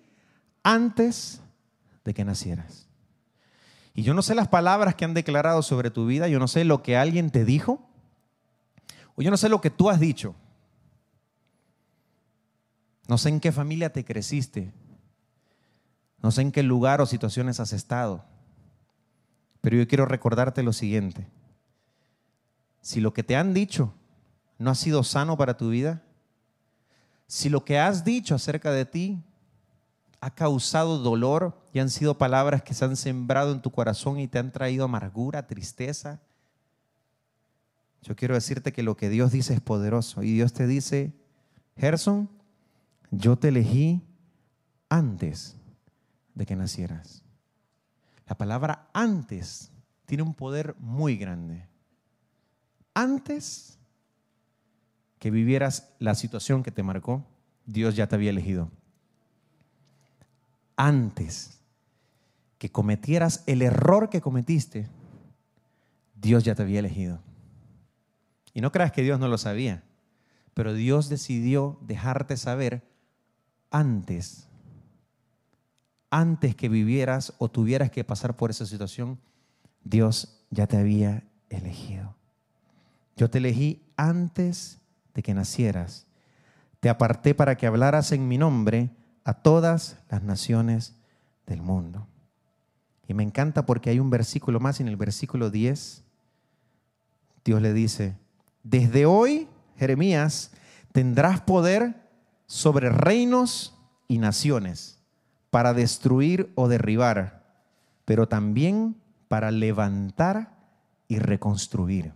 antes 0.62 1.42
de 2.04 2.14
que 2.14 2.24
nacieras. 2.24 2.88
Y 3.96 4.04
yo 4.04 4.14
no 4.14 4.22
sé 4.22 4.36
las 4.36 4.50
palabras 4.50 4.94
que 4.94 5.06
han 5.06 5.16
declarado 5.16 5.64
sobre 5.64 5.90
tu 5.90 6.06
vida, 6.06 6.28
yo 6.28 6.38
no 6.38 6.48
sé 6.48 6.64
lo 6.64 6.84
que 6.84 6.98
alguien 6.98 7.32
te 7.32 7.44
dijo, 7.44 7.90
o 9.16 9.24
yo 9.24 9.32
no 9.32 9.38
sé 9.38 9.50
lo 9.50 9.62
que 9.62 9.72
tú 9.72 9.90
has 9.90 10.00
dicho. 10.00 10.36
No 13.08 13.18
sé 13.18 13.30
en 13.30 13.40
qué 13.40 13.52
familia 13.52 13.92
te 13.92 14.06
creciste, 14.06 14.74
no 16.22 16.32
sé 16.32 16.42
en 16.42 16.52
qué 16.52 16.64
lugar 16.64 17.02
o 17.02 17.06
situaciones 17.06 17.60
has 17.60 17.74
estado, 17.74 18.24
pero 19.62 19.78
yo 19.78 19.88
quiero 19.88 20.06
recordarte 20.06 20.64
lo 20.64 20.74
siguiente. 20.74 21.28
Si 22.82 23.02
lo 23.02 23.14
que 23.14 23.24
te 23.24 23.36
han 23.36 23.54
dicho 23.54 23.94
no 24.58 24.72
ha 24.72 24.76
sido 24.76 25.04
sano 25.04 25.38
para 25.38 25.58
tu 25.58 25.70
vida, 25.70 26.04
si 27.28 27.50
lo 27.50 27.66
que 27.66 27.80
has 27.80 28.04
dicho 28.04 28.36
acerca 28.36 28.72
de 28.72 28.86
ti 28.86 29.24
ha 30.22 30.30
causado 30.34 31.00
dolor 31.00 31.60
y 31.74 31.80
han 31.80 31.90
sido 31.90 32.18
palabras 32.18 32.64
que 32.64 32.74
se 32.74 32.86
han 32.86 32.96
sembrado 32.96 33.52
en 33.52 33.62
tu 33.62 33.72
corazón 33.72 34.20
y 34.20 34.28
te 34.28 34.40
han 34.40 34.52
traído 34.52 34.86
amargura, 34.86 35.46
tristeza. 35.46 36.20
Yo 38.02 38.16
quiero 38.16 38.36
decirte 38.36 38.72
que 38.72 38.84
lo 38.84 38.96
que 38.96 39.10
Dios 39.10 39.32
dice 39.32 39.54
es 39.54 39.62
poderoso 39.62 40.24
y 40.24 40.34
Dios 40.34 40.54
te 40.54 40.68
dice, 40.68 41.14
Gerson, 41.78 42.30
yo 43.12 43.36
te 43.36 43.50
elegí 43.50 44.02
antes 44.90 45.56
de 46.36 46.46
que 46.46 46.56
nacieras. 46.56 47.24
La 48.28 48.38
palabra 48.38 48.90
antes 48.94 49.72
tiene 50.06 50.24
un 50.24 50.34
poder 50.34 50.76
muy 50.80 51.18
grande. 51.18 51.68
Antes 52.94 53.80
que 55.18 55.32
vivieras 55.32 55.90
la 56.00 56.14
situación 56.14 56.62
que 56.62 56.72
te 56.72 56.84
marcó, 56.84 57.26
Dios 57.66 57.96
ya 57.96 58.08
te 58.08 58.16
había 58.16 58.30
elegido 58.30 58.70
antes 60.76 61.60
que 62.58 62.72
cometieras 62.72 63.44
el 63.48 63.62
error 63.62 64.10
que 64.10 64.22
cometiste, 64.22 64.90
Dios 66.16 66.44
ya 66.44 66.56
te 66.56 66.64
había 66.64 66.80
elegido. 66.80 67.20
Y 68.54 68.62
no 68.62 68.72
creas 68.72 68.92
que 68.92 69.04
Dios 69.04 69.20
no 69.20 69.28
lo 69.28 69.38
sabía, 69.38 69.84
pero 70.54 70.74
Dios 70.74 71.10
decidió 71.10 71.78
dejarte 71.82 72.38
saber 72.38 72.84
antes, 73.72 74.48
antes 76.16 76.56
que 76.56 76.70
vivieras 76.70 77.34
o 77.40 77.50
tuvieras 77.50 77.92
que 77.92 78.06
pasar 78.06 78.38
por 78.38 78.50
esa 78.50 78.66
situación, 78.66 79.20
Dios 79.84 80.46
ya 80.50 80.66
te 80.66 80.78
había 80.78 81.26
elegido. 81.50 82.16
Yo 83.18 83.30
te 83.30 83.40
elegí 83.40 83.84
antes 83.98 84.80
de 85.14 85.22
que 85.22 85.34
nacieras. 85.34 86.08
Te 86.80 86.88
aparté 86.88 87.36
para 87.36 87.58
que 87.58 87.68
hablaras 87.68 88.14
en 88.14 88.30
mi 88.30 88.38
nombre 88.38 88.92
a 89.26 89.34
todas 89.34 89.98
las 90.10 90.24
naciones 90.24 90.96
del 91.48 91.62
mundo. 91.62 92.08
Y 93.10 93.14
me 93.14 93.24
encanta 93.24 93.66
porque 93.66 93.90
hay 93.90 94.00
un 94.00 94.10
versículo 94.10 94.62
más, 94.62 94.80
en 94.80 94.88
el 94.88 94.96
versículo 94.96 95.50
10, 95.50 96.02
Dios 97.44 97.62
le 97.62 97.74
dice, 97.74 98.16
desde 98.64 99.06
hoy, 99.06 99.50
Jeremías, 99.76 100.52
tendrás 100.94 101.42
poder 101.42 102.10
sobre 102.46 102.90
reinos 102.90 103.78
y 104.08 104.18
naciones 104.18 104.95
para 105.56 105.74
destruir 105.74 106.52
o 106.56 106.68
derribar, 106.68 107.46
pero 108.04 108.28
también 108.28 109.02
para 109.30 109.52
levantar 109.52 110.54
y 111.08 111.20
reconstruir. 111.20 112.12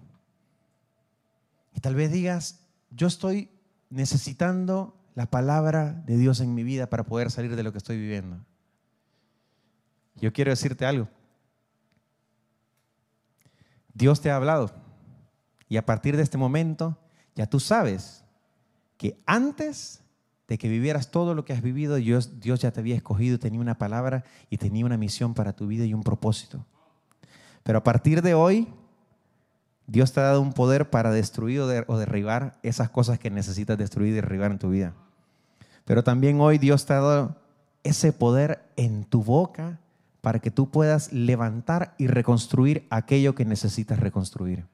Y 1.74 1.80
tal 1.80 1.96
vez 1.96 2.12
digas, 2.12 2.60
yo 2.92 3.08
estoy 3.08 3.50
necesitando 3.90 4.94
la 5.16 5.28
palabra 5.28 6.04
de 6.06 6.18
Dios 6.18 6.42
en 6.42 6.54
mi 6.54 6.64
vida 6.64 6.90
para 6.90 7.06
poder 7.06 7.32
salir 7.32 7.56
de 7.56 7.64
lo 7.64 7.72
que 7.72 7.78
estoy 7.78 7.98
viviendo. 7.98 8.46
Yo 10.16 10.34
quiero 10.34 10.52
decirte 10.52 10.86
algo. 10.86 11.08
Dios 13.94 14.20
te 14.20 14.32
ha 14.32 14.36
hablado 14.36 14.70
y 15.70 15.78
a 15.78 15.86
partir 15.86 16.18
de 16.18 16.24
este 16.24 16.38
momento 16.38 16.98
ya 17.36 17.48
tú 17.48 17.62
sabes 17.62 18.26
que 18.98 19.18
antes 19.26 20.04
de 20.50 20.58
que 20.58 20.68
vivieras 20.68 21.12
todo 21.12 21.36
lo 21.36 21.46
que 21.46 21.54
has 21.54 21.62
vivido, 21.62 21.96
Dios, 21.96 22.40
Dios 22.40 22.60
ya 22.60 22.72
te 22.72 22.80
había 22.80 22.96
escogido, 22.96 23.38
tenía 23.38 23.62
una 23.62 23.78
palabra 23.78 24.24
y 24.50 24.58
tenía 24.58 24.84
una 24.84 24.98
misión 24.98 25.36
para 25.36 25.54
tu 25.54 25.68
vida 25.68 25.86
y 25.86 25.94
un 25.94 26.02
propósito. 26.02 26.66
Pero 27.62 27.78
a 27.78 27.84
partir 27.84 28.24
de 28.24 28.34
hoy, 28.34 28.68
Dios 29.86 30.12
te 30.12 30.20
ha 30.20 30.24
dado 30.24 30.42
un 30.42 30.54
poder 30.54 30.90
para 30.90 31.12
destruir 31.12 31.60
o, 31.62 31.98
derribar 31.98 32.58
esas 32.64 32.90
cosas 32.90 33.20
que 33.20 33.30
necesitas 33.30 33.78
destruir 33.78 34.10
y 34.10 34.16
derribar 34.16 34.50
en 34.50 34.58
tu 34.58 34.72
vida. 34.72 34.96
Pero 35.86 36.04
también 36.04 36.42
hoy 36.42 36.58
Dios 36.58 36.88
te 36.88 36.94
ha 36.94 37.00
dado 37.00 37.36
ese 37.84 38.12
poder 38.12 38.64
en 38.76 39.04
tu 39.04 39.24
boca 39.24 39.80
para 40.22 40.40
que 40.40 40.50
tú 40.50 40.72
puedas 40.72 41.14
levantar 41.14 41.94
y 42.00 42.08
reconstruir 42.08 42.88
aquello 42.90 43.36
que 43.36 43.46
necesitas 43.46 44.00
reconstruir. 44.00 44.66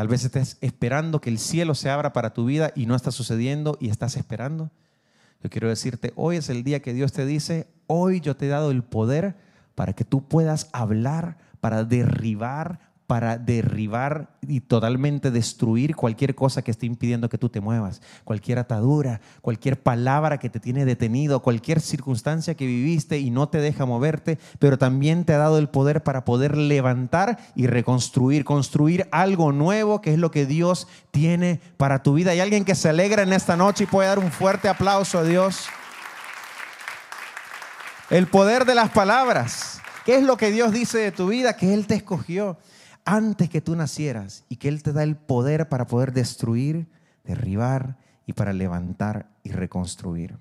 Tal 0.00 0.08
vez 0.08 0.24
estés 0.24 0.56
esperando 0.62 1.20
que 1.20 1.28
el 1.28 1.38
cielo 1.38 1.74
se 1.74 1.90
abra 1.90 2.14
para 2.14 2.32
tu 2.32 2.46
vida 2.46 2.72
y 2.74 2.86
no 2.86 2.94
está 2.94 3.10
sucediendo 3.10 3.76
y 3.82 3.90
estás 3.90 4.16
esperando. 4.16 4.70
Yo 5.42 5.50
quiero 5.50 5.68
decirte, 5.68 6.14
hoy 6.16 6.36
es 6.38 6.48
el 6.48 6.64
día 6.64 6.80
que 6.80 6.94
Dios 6.94 7.12
te 7.12 7.26
dice, 7.26 7.68
hoy 7.86 8.20
yo 8.22 8.34
te 8.34 8.46
he 8.46 8.48
dado 8.48 8.70
el 8.70 8.82
poder 8.82 9.36
para 9.74 9.92
que 9.92 10.06
tú 10.06 10.26
puedas 10.26 10.70
hablar, 10.72 11.36
para 11.60 11.84
derribar, 11.84 12.80
para 13.10 13.38
derribar 13.38 14.36
y 14.46 14.60
totalmente 14.60 15.32
destruir 15.32 15.96
cualquier 15.96 16.36
cosa 16.36 16.62
que 16.62 16.70
esté 16.70 16.86
impidiendo 16.86 17.28
que 17.28 17.38
tú 17.38 17.48
te 17.48 17.60
muevas, 17.60 18.02
cualquier 18.22 18.60
atadura, 18.60 19.20
cualquier 19.42 19.82
palabra 19.82 20.38
que 20.38 20.48
te 20.48 20.60
tiene 20.60 20.84
detenido, 20.84 21.42
cualquier 21.42 21.80
circunstancia 21.80 22.54
que 22.54 22.66
viviste 22.66 23.18
y 23.18 23.30
no 23.30 23.48
te 23.48 23.58
deja 23.58 23.84
moverte, 23.84 24.38
pero 24.60 24.78
también 24.78 25.24
te 25.24 25.34
ha 25.34 25.38
dado 25.38 25.58
el 25.58 25.68
poder 25.68 26.04
para 26.04 26.24
poder 26.24 26.56
levantar 26.56 27.40
y 27.56 27.66
reconstruir, 27.66 28.44
construir 28.44 29.08
algo 29.10 29.50
nuevo 29.50 30.00
que 30.00 30.12
es 30.12 30.18
lo 30.20 30.30
que 30.30 30.46
Dios 30.46 30.86
tiene 31.10 31.60
para 31.78 32.04
tu 32.04 32.14
vida. 32.14 32.30
Hay 32.30 32.38
alguien 32.38 32.64
que 32.64 32.76
se 32.76 32.90
alegra 32.90 33.24
en 33.24 33.32
esta 33.32 33.56
noche 33.56 33.82
y 33.82 33.86
puede 33.88 34.06
dar 34.06 34.20
un 34.20 34.30
fuerte 34.30 34.68
aplauso 34.68 35.18
a 35.18 35.24
Dios. 35.24 35.66
El 38.08 38.28
poder 38.28 38.66
de 38.66 38.76
las 38.76 38.90
palabras. 38.90 39.80
¿Qué 40.04 40.14
es 40.14 40.22
lo 40.22 40.36
que 40.36 40.52
Dios 40.52 40.70
dice 40.70 40.98
de 40.98 41.10
tu 41.10 41.26
vida? 41.26 41.56
Que 41.56 41.74
Él 41.74 41.88
te 41.88 41.96
escogió 41.96 42.56
antes 43.04 43.48
que 43.48 43.60
tú 43.60 43.76
nacieras 43.76 44.44
y 44.48 44.56
que 44.56 44.68
Él 44.68 44.82
te 44.82 44.92
da 44.92 45.02
el 45.02 45.16
poder 45.16 45.68
para 45.68 45.86
poder 45.86 46.12
destruir, 46.12 46.88
derribar 47.24 47.98
y 48.26 48.32
para 48.32 48.52
levantar 48.52 49.30
y 49.42 49.50
reconstruir. 49.50 50.38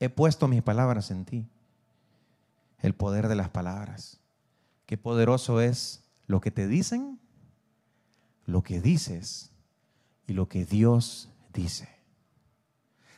He 0.00 0.08
puesto 0.08 0.48
mis 0.48 0.62
palabras 0.62 1.10
en 1.10 1.24
ti. 1.24 1.46
El 2.80 2.94
poder 2.94 3.28
de 3.28 3.34
las 3.34 3.48
palabras. 3.50 4.20
Qué 4.86 4.96
poderoso 4.96 5.60
es 5.60 6.04
lo 6.26 6.40
que 6.40 6.50
te 6.50 6.68
dicen, 6.68 7.18
lo 8.46 8.62
que 8.62 8.80
dices 8.80 9.50
y 10.26 10.32
lo 10.32 10.48
que 10.48 10.64
Dios 10.64 11.28
dice. 11.52 11.88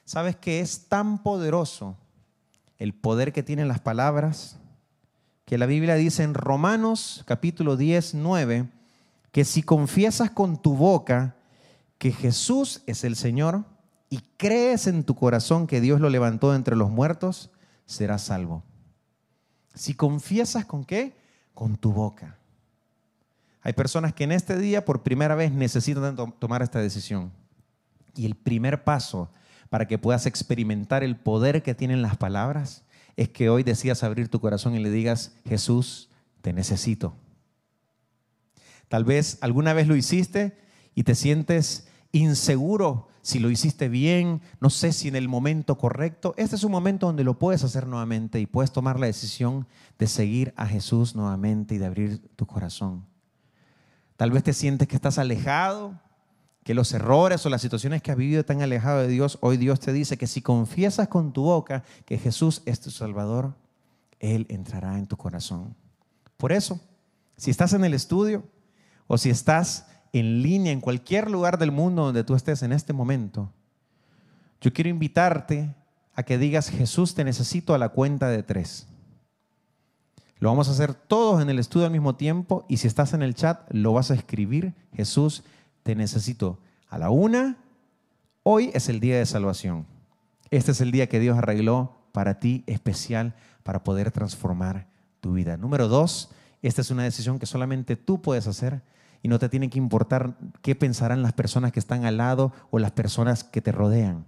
¿Sabes 0.05 0.37
que 0.37 0.61
es 0.61 0.89
tan 0.89 1.23
poderoso 1.23 1.97
el 2.79 2.95
poder 2.95 3.33
que 3.33 3.43
tienen 3.43 3.69
las 3.69 3.81
palabras? 3.81 4.59
Que 5.51 5.59
la 5.59 5.67
Biblia 5.67 5.97
dice 5.97 6.23
en 6.23 6.35
Romanos 6.35 7.25
capítulo 7.27 7.77
10, 7.77 8.15
9, 8.15 8.69
que 9.33 9.45
si 9.45 9.65
confiesas 9.65 10.31
con 10.31 10.63
tu 10.63 10.77
boca 10.77 11.35
que 11.99 12.13
Jesús 12.13 12.85
es 12.87 13.03
el 13.03 13.17
Señor 13.17 13.65
y 14.11 14.21
crees 14.37 14.87
en 14.87 15.03
tu 15.03 15.17
corazón 15.17 15.67
que 15.67 15.81
Dios 15.81 16.01
lo 16.01 16.09
levantó 16.09 16.55
entre 16.55 16.77
los 16.77 16.89
muertos, 16.89 17.51
serás 17.85 18.23
salvo. 18.23 18.63
Si 19.75 19.95
confiesas 19.95 20.67
con 20.67 20.85
qué? 20.85 21.17
Con 21.53 21.77
tu 21.77 21.91
boca. 21.93 22.39
Hay 23.63 23.73
personas 23.73 24.15
que 24.15 24.23
en 24.23 24.31
este 24.31 24.57
día 24.57 24.85
por 24.85 25.03
primera 25.03 25.35
vez 25.35 25.51
necesitan 25.51 26.15
tomar 26.39 26.63
esta 26.63 26.79
decisión. 26.79 27.33
Y 28.15 28.25
el 28.25 28.37
primer 28.37 28.85
paso 28.85 29.33
para 29.69 29.89
que 29.89 29.99
puedas 29.99 30.27
experimentar 30.27 31.03
el 31.03 31.17
poder 31.17 31.65
que 31.65 31.75
tienen 31.75 32.03
las 32.03 32.17
palabras 32.17 32.85
es 33.17 33.29
que 33.29 33.51
hoy 33.51 33.63
decidas 33.63 34.03
abrir 34.03 34.29
tu 34.29 34.41
corazón 34.41 34.75
y 34.75 34.81
le 34.81 34.91
digas, 34.91 35.35
Jesús, 35.47 36.11
te 36.41 36.53
necesito. 36.53 37.15
Tal 38.89 39.05
vez 39.05 39.39
alguna 39.41 39.73
vez 39.73 39.87
lo 39.87 39.97
hiciste 39.97 40.59
y 40.95 41.05
te 41.05 41.15
sientes 41.15 41.87
inseguro 42.13 43.09
si 43.23 43.39
lo 43.39 43.51
hiciste 43.51 43.89
bien, 43.89 44.41
no 44.61 44.71
sé 44.71 44.93
si 44.93 45.09
en 45.09 45.17
el 45.17 45.29
momento 45.29 45.77
correcto. 45.77 46.35
Este 46.37 46.57
es 46.57 46.65
un 46.65 46.73
momento 46.73 47.07
donde 47.07 47.25
lo 47.25 47.39
puedes 47.39 47.63
hacer 47.65 47.87
nuevamente 47.87 48.41
y 48.41 48.47
puedes 48.47 48.73
tomar 48.73 48.99
la 48.99 49.07
decisión 49.07 49.67
de 49.99 50.07
seguir 50.07 50.55
a 50.57 50.67
Jesús 50.67 51.15
nuevamente 51.15 51.75
y 51.75 51.79
de 51.79 51.87
abrir 51.87 52.19
tu 52.37 52.47
corazón. 52.47 53.07
Tal 54.17 54.31
vez 54.31 54.43
te 54.43 54.53
sientes 54.53 54.89
que 54.89 54.97
estás 54.97 55.19
alejado, 55.19 56.01
que 56.65 56.75
los 56.75 56.93
errores 56.93 57.45
o 57.47 57.49
las 57.49 57.63
situaciones 57.63 58.03
que 58.03 58.11
has 58.11 58.17
vivido 58.17 58.45
tan 58.45 58.63
alejado 58.63 59.01
de 59.01 59.09
Dios, 59.09 59.39
hoy 59.41 59.57
Dios 59.57 59.81
te 59.81 59.93
dice 59.93 60.19
que 60.19 60.27
si 60.27 60.43
confiesas 60.43 61.09
con 61.09 61.33
tu 61.33 61.43
boca 61.43 61.85
que 62.05 62.19
Jesús 62.19 62.63
es 62.67 62.81
tu 62.81 62.91
Salvador, 62.91 63.55
Él 64.19 64.47
entrará 64.51 64.99
en 64.99 65.07
tu 65.07 65.17
corazón. 65.17 65.75
Por 66.37 66.53
eso, 66.53 66.81
si 67.37 67.51
estás 67.51 67.73
en 67.73 67.85
el 67.85 67.95
estudio 67.95 68.45
o 69.07 69.17
si 69.17 69.31
estás 69.31 69.87
en 70.13 70.43
línea 70.43 70.73
en 70.73 70.81
cualquier 70.81 71.31
lugar 71.31 71.59
del 71.59 71.73
mundo 71.73 72.05
donde 72.05 72.25
tú 72.25 72.35
estés 72.35 72.63
en 72.63 72.73
este 72.73 72.93
momento, 72.93 73.53
yo 74.61 74.73
quiero 74.73 74.91
invitarte 74.91 75.75
a 76.15 76.23
que 76.23 76.37
digas, 76.37 76.69
Jesús, 76.69 77.15
te 77.15 77.25
necesito 77.25 77.73
a 77.75 77.79
la 77.79 77.89
cuenta 77.89 78.29
de 78.29 78.43
tres. 78.43 78.87
Lo 80.39 80.49
vamos 80.49 80.69
a 80.69 80.73
hacer 80.73 80.95
todos 80.95 81.41
en 81.41 81.51
el 81.51 81.59
estudio 81.59 81.87
al 81.87 81.93
mismo 81.93 82.17
tiempo 82.17 82.67
y 82.69 82.79
si 82.79 82.87
estás 82.87 83.15
en 83.15 83.23
el 83.23 83.35
chat, 83.35 83.63
lo 83.71 83.93
vas 83.93 84.11
a 84.11 84.15
escribir, 84.15 84.75
Jesús, 84.95 85.45
te 85.83 85.95
necesito 85.95 86.59
a 86.89 86.99
la 86.99 87.11
una. 87.11 87.57
Hoy 88.43 88.71
es 88.75 88.89
el 88.89 89.01
día 89.01 89.19
de 89.19 89.27
salvación. 89.27 89.87
Este 90.51 90.73
es 90.73 90.81
el 90.81 90.91
día 90.91 91.09
que 91.09 91.21
Dios 91.21 91.39
arregló 91.39 91.97
para 92.13 92.41
ti 92.41 92.65
especial 92.67 93.35
para 93.63 93.85
poder 93.85 94.11
transformar 94.11 94.89
tu 95.21 95.33
vida. 95.35 95.57
Número 95.57 95.89
dos, 95.89 96.31
esta 96.63 96.81
es 96.81 96.91
una 96.91 97.05
decisión 97.05 97.39
que 97.39 97.47
solamente 97.47 97.97
tú 97.97 98.21
puedes 98.21 98.47
hacer 98.47 98.83
y 99.23 99.29
no 99.29 99.39
te 99.39 99.49
tiene 99.49 99.71
que 99.71 99.79
importar 99.79 100.37
qué 100.63 100.75
pensarán 100.75 101.23
las 101.23 101.33
personas 101.33 101.73
que 101.73 101.81
están 101.81 102.05
al 102.05 102.17
lado 102.17 102.53
o 102.71 102.79
las 102.79 102.93
personas 102.93 103.45
que 103.45 103.61
te 103.61 103.73
rodean. 103.73 104.25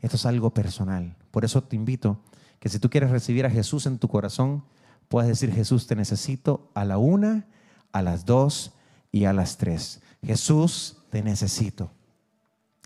Esto 0.00 0.16
es 0.16 0.26
algo 0.26 0.54
personal. 0.54 1.16
Por 1.30 1.44
eso 1.44 1.62
te 1.62 1.76
invito 1.76 2.20
que 2.60 2.68
si 2.68 2.78
tú 2.78 2.88
quieres 2.88 3.10
recibir 3.10 3.46
a 3.46 3.50
Jesús 3.50 3.86
en 3.86 3.98
tu 3.98 4.08
corazón, 4.08 4.64
puedas 5.08 5.28
decir, 5.28 5.52
Jesús, 5.52 5.86
te 5.86 5.96
necesito 5.96 6.70
a 6.74 6.84
la 6.84 6.98
una, 6.98 7.46
a 7.92 8.02
las 8.02 8.24
dos 8.24 8.72
y 9.12 9.24
a 9.24 9.32
las 9.32 9.56
tres. 9.56 10.00
Jesús, 10.24 10.96
te 11.10 11.22
necesito. 11.22 11.90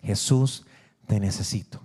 Jesús, 0.02 0.64
te 1.06 1.20
necesito. 1.20 1.80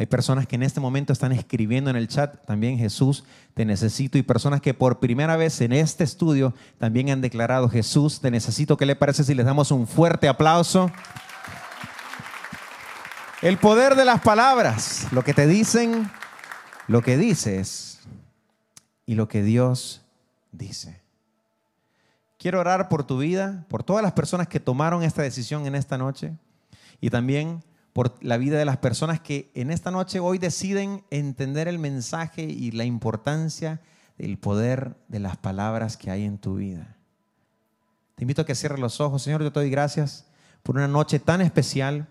Hay 0.00 0.06
personas 0.06 0.46
que 0.46 0.56
en 0.56 0.62
este 0.62 0.80
momento 0.80 1.12
están 1.12 1.32
escribiendo 1.32 1.90
en 1.90 1.96
el 1.96 2.08
chat 2.08 2.46
también 2.46 2.78
Jesús, 2.78 3.24
te 3.52 3.66
necesito. 3.66 4.16
Y 4.16 4.22
personas 4.22 4.62
que 4.62 4.72
por 4.72 4.98
primera 4.98 5.36
vez 5.36 5.60
en 5.60 5.72
este 5.74 6.04
estudio 6.04 6.54
también 6.78 7.10
han 7.10 7.20
declarado 7.20 7.68
Jesús, 7.68 8.20
te 8.20 8.30
necesito. 8.30 8.78
¿Qué 8.78 8.86
le 8.86 8.96
parece 8.96 9.24
si 9.24 9.34
les 9.34 9.44
damos 9.44 9.70
un 9.70 9.86
fuerte 9.86 10.26
aplauso? 10.26 10.90
El 13.42 13.58
poder 13.58 13.94
de 13.94 14.04
las 14.04 14.20
palabras, 14.22 15.06
lo 15.12 15.22
que 15.22 15.34
te 15.34 15.46
dicen, 15.46 16.10
lo 16.88 17.02
que 17.02 17.16
dices 17.16 18.00
y 19.04 19.16
lo 19.16 19.28
que 19.28 19.42
Dios 19.42 20.02
dice. 20.52 20.99
Quiero 22.40 22.58
orar 22.58 22.88
por 22.88 23.04
tu 23.04 23.18
vida, 23.18 23.66
por 23.68 23.84
todas 23.84 24.02
las 24.02 24.12
personas 24.12 24.48
que 24.48 24.60
tomaron 24.60 25.02
esta 25.02 25.20
decisión 25.20 25.66
en 25.66 25.74
esta 25.74 25.98
noche 25.98 26.38
y 26.98 27.10
también 27.10 27.62
por 27.92 28.16
la 28.24 28.38
vida 28.38 28.56
de 28.56 28.64
las 28.64 28.78
personas 28.78 29.20
que 29.20 29.50
en 29.52 29.70
esta 29.70 29.90
noche 29.90 30.20
hoy 30.20 30.38
deciden 30.38 31.04
entender 31.10 31.68
el 31.68 31.78
mensaje 31.78 32.44
y 32.44 32.70
la 32.70 32.84
importancia 32.84 33.82
del 34.16 34.38
poder 34.38 34.96
de 35.08 35.18
las 35.18 35.36
palabras 35.36 35.98
que 35.98 36.10
hay 36.10 36.24
en 36.24 36.38
tu 36.38 36.54
vida. 36.54 36.96
Te 38.14 38.24
invito 38.24 38.40
a 38.40 38.46
que 38.46 38.54
cierres 38.54 38.80
los 38.80 39.02
ojos. 39.02 39.20
Señor, 39.22 39.42
yo 39.42 39.52
te 39.52 39.60
doy 39.60 39.68
gracias 39.68 40.24
por 40.62 40.76
una 40.76 40.88
noche 40.88 41.18
tan 41.18 41.42
especial, 41.42 42.08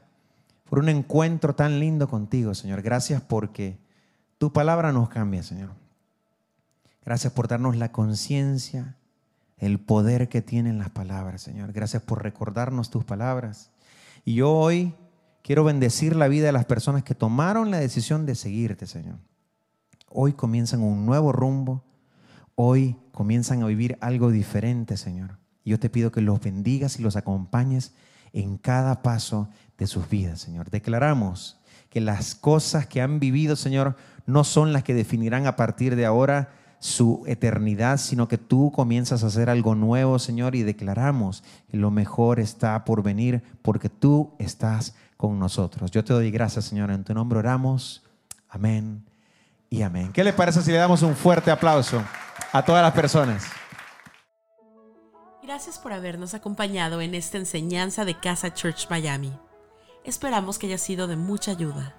por 0.69 0.77
un 0.77 0.89
encuentro 0.89 1.55
tan 1.55 1.79
lindo 1.79 2.07
contigo, 2.07 2.53
Señor. 2.53 2.83
Gracias 2.83 3.19
porque 3.19 3.79
tu 4.37 4.53
palabra 4.53 4.91
nos 4.91 5.09
cambia, 5.09 5.41
Señor. 5.41 5.71
Gracias 7.03 7.33
por 7.33 7.47
darnos 7.47 7.77
la 7.77 7.91
conciencia 7.91 8.95
el 9.59 9.79
poder 9.79 10.29
que 10.29 10.41
tienen 10.41 10.79
las 10.79 10.89
palabras, 10.89 11.41
Señor. 11.41 11.73
Gracias 11.73 12.01
por 12.01 12.23
recordarnos 12.23 12.89
tus 12.89 13.03
palabras. 13.03 13.71
Y 14.25 14.35
yo 14.35 14.51
hoy 14.51 14.95
quiero 15.43 15.63
bendecir 15.63 16.15
la 16.15 16.27
vida 16.27 16.47
de 16.47 16.51
las 16.51 16.65
personas 16.65 17.03
que 17.03 17.15
tomaron 17.15 17.69
la 17.69 17.79
decisión 17.79 18.25
de 18.25 18.35
seguirte, 18.35 18.87
Señor. 18.87 19.17
Hoy 20.09 20.33
comienzan 20.33 20.81
un 20.81 21.05
nuevo 21.05 21.31
rumbo. 21.31 21.83
Hoy 22.55 22.97
comienzan 23.11 23.61
a 23.61 23.67
vivir 23.67 23.97
algo 24.01 24.31
diferente, 24.31 24.97
Señor. 24.97 25.37
Y 25.63 25.71
yo 25.71 25.79
te 25.79 25.89
pido 25.89 26.11
que 26.11 26.21
los 26.21 26.39
bendigas 26.39 26.99
y 26.99 27.03
los 27.03 27.15
acompañes 27.15 27.93
en 28.33 28.57
cada 28.57 29.01
paso 29.01 29.49
de 29.77 29.87
sus 29.87 30.09
vidas, 30.09 30.39
Señor. 30.39 30.69
Declaramos 30.69 31.59
que 31.89 32.01
las 32.01 32.35
cosas 32.35 32.87
que 32.87 33.01
han 33.01 33.19
vivido, 33.19 33.55
Señor, 33.55 33.95
no 34.25 34.43
son 34.43 34.73
las 34.73 34.83
que 34.83 34.93
definirán 34.93 35.47
a 35.47 35.55
partir 35.55 35.95
de 35.95 36.05
ahora 36.05 36.51
su 36.79 37.23
eternidad, 37.27 37.97
sino 37.97 38.27
que 38.27 38.37
tú 38.37 38.71
comienzas 38.71 39.23
a 39.23 39.27
hacer 39.27 39.49
algo 39.49 39.75
nuevo, 39.75 40.17
Señor, 40.17 40.55
y 40.55 40.63
declaramos 40.63 41.43
que 41.69 41.77
lo 41.77 41.91
mejor 41.91 42.39
está 42.39 42.85
por 42.85 43.03
venir 43.03 43.43
porque 43.61 43.89
tú 43.89 44.33
estás 44.39 44.95
con 45.17 45.37
nosotros. 45.37 45.91
Yo 45.91 46.03
te 46.03 46.13
doy 46.13 46.31
gracias, 46.31 46.65
Señor. 46.65 46.91
En 46.91 47.03
tu 47.03 47.13
nombre 47.13 47.39
oramos. 47.39 48.03
Amén 48.47 49.03
y 49.69 49.81
amén. 49.81 50.11
¿Qué 50.13 50.23
les 50.23 50.33
parece 50.33 50.61
si 50.61 50.71
le 50.71 50.77
damos 50.77 51.01
un 51.01 51.15
fuerte 51.15 51.51
aplauso 51.51 52.01
a 52.53 52.63
todas 52.63 52.81
las 52.81 52.93
personas? 52.93 53.45
Gracias 55.43 55.77
por 55.77 55.93
habernos 55.93 56.33
acompañado 56.33 57.01
en 57.01 57.15
esta 57.15 57.37
enseñanza 57.37 58.05
de 58.05 58.17
Casa 58.17 58.53
Church 58.53 58.87
Miami. 58.89 59.33
Esperamos 60.05 60.57
que 60.57 60.67
haya 60.67 60.77
sido 60.77 61.07
de 61.07 61.17
mucha 61.17 61.51
ayuda. 61.51 61.98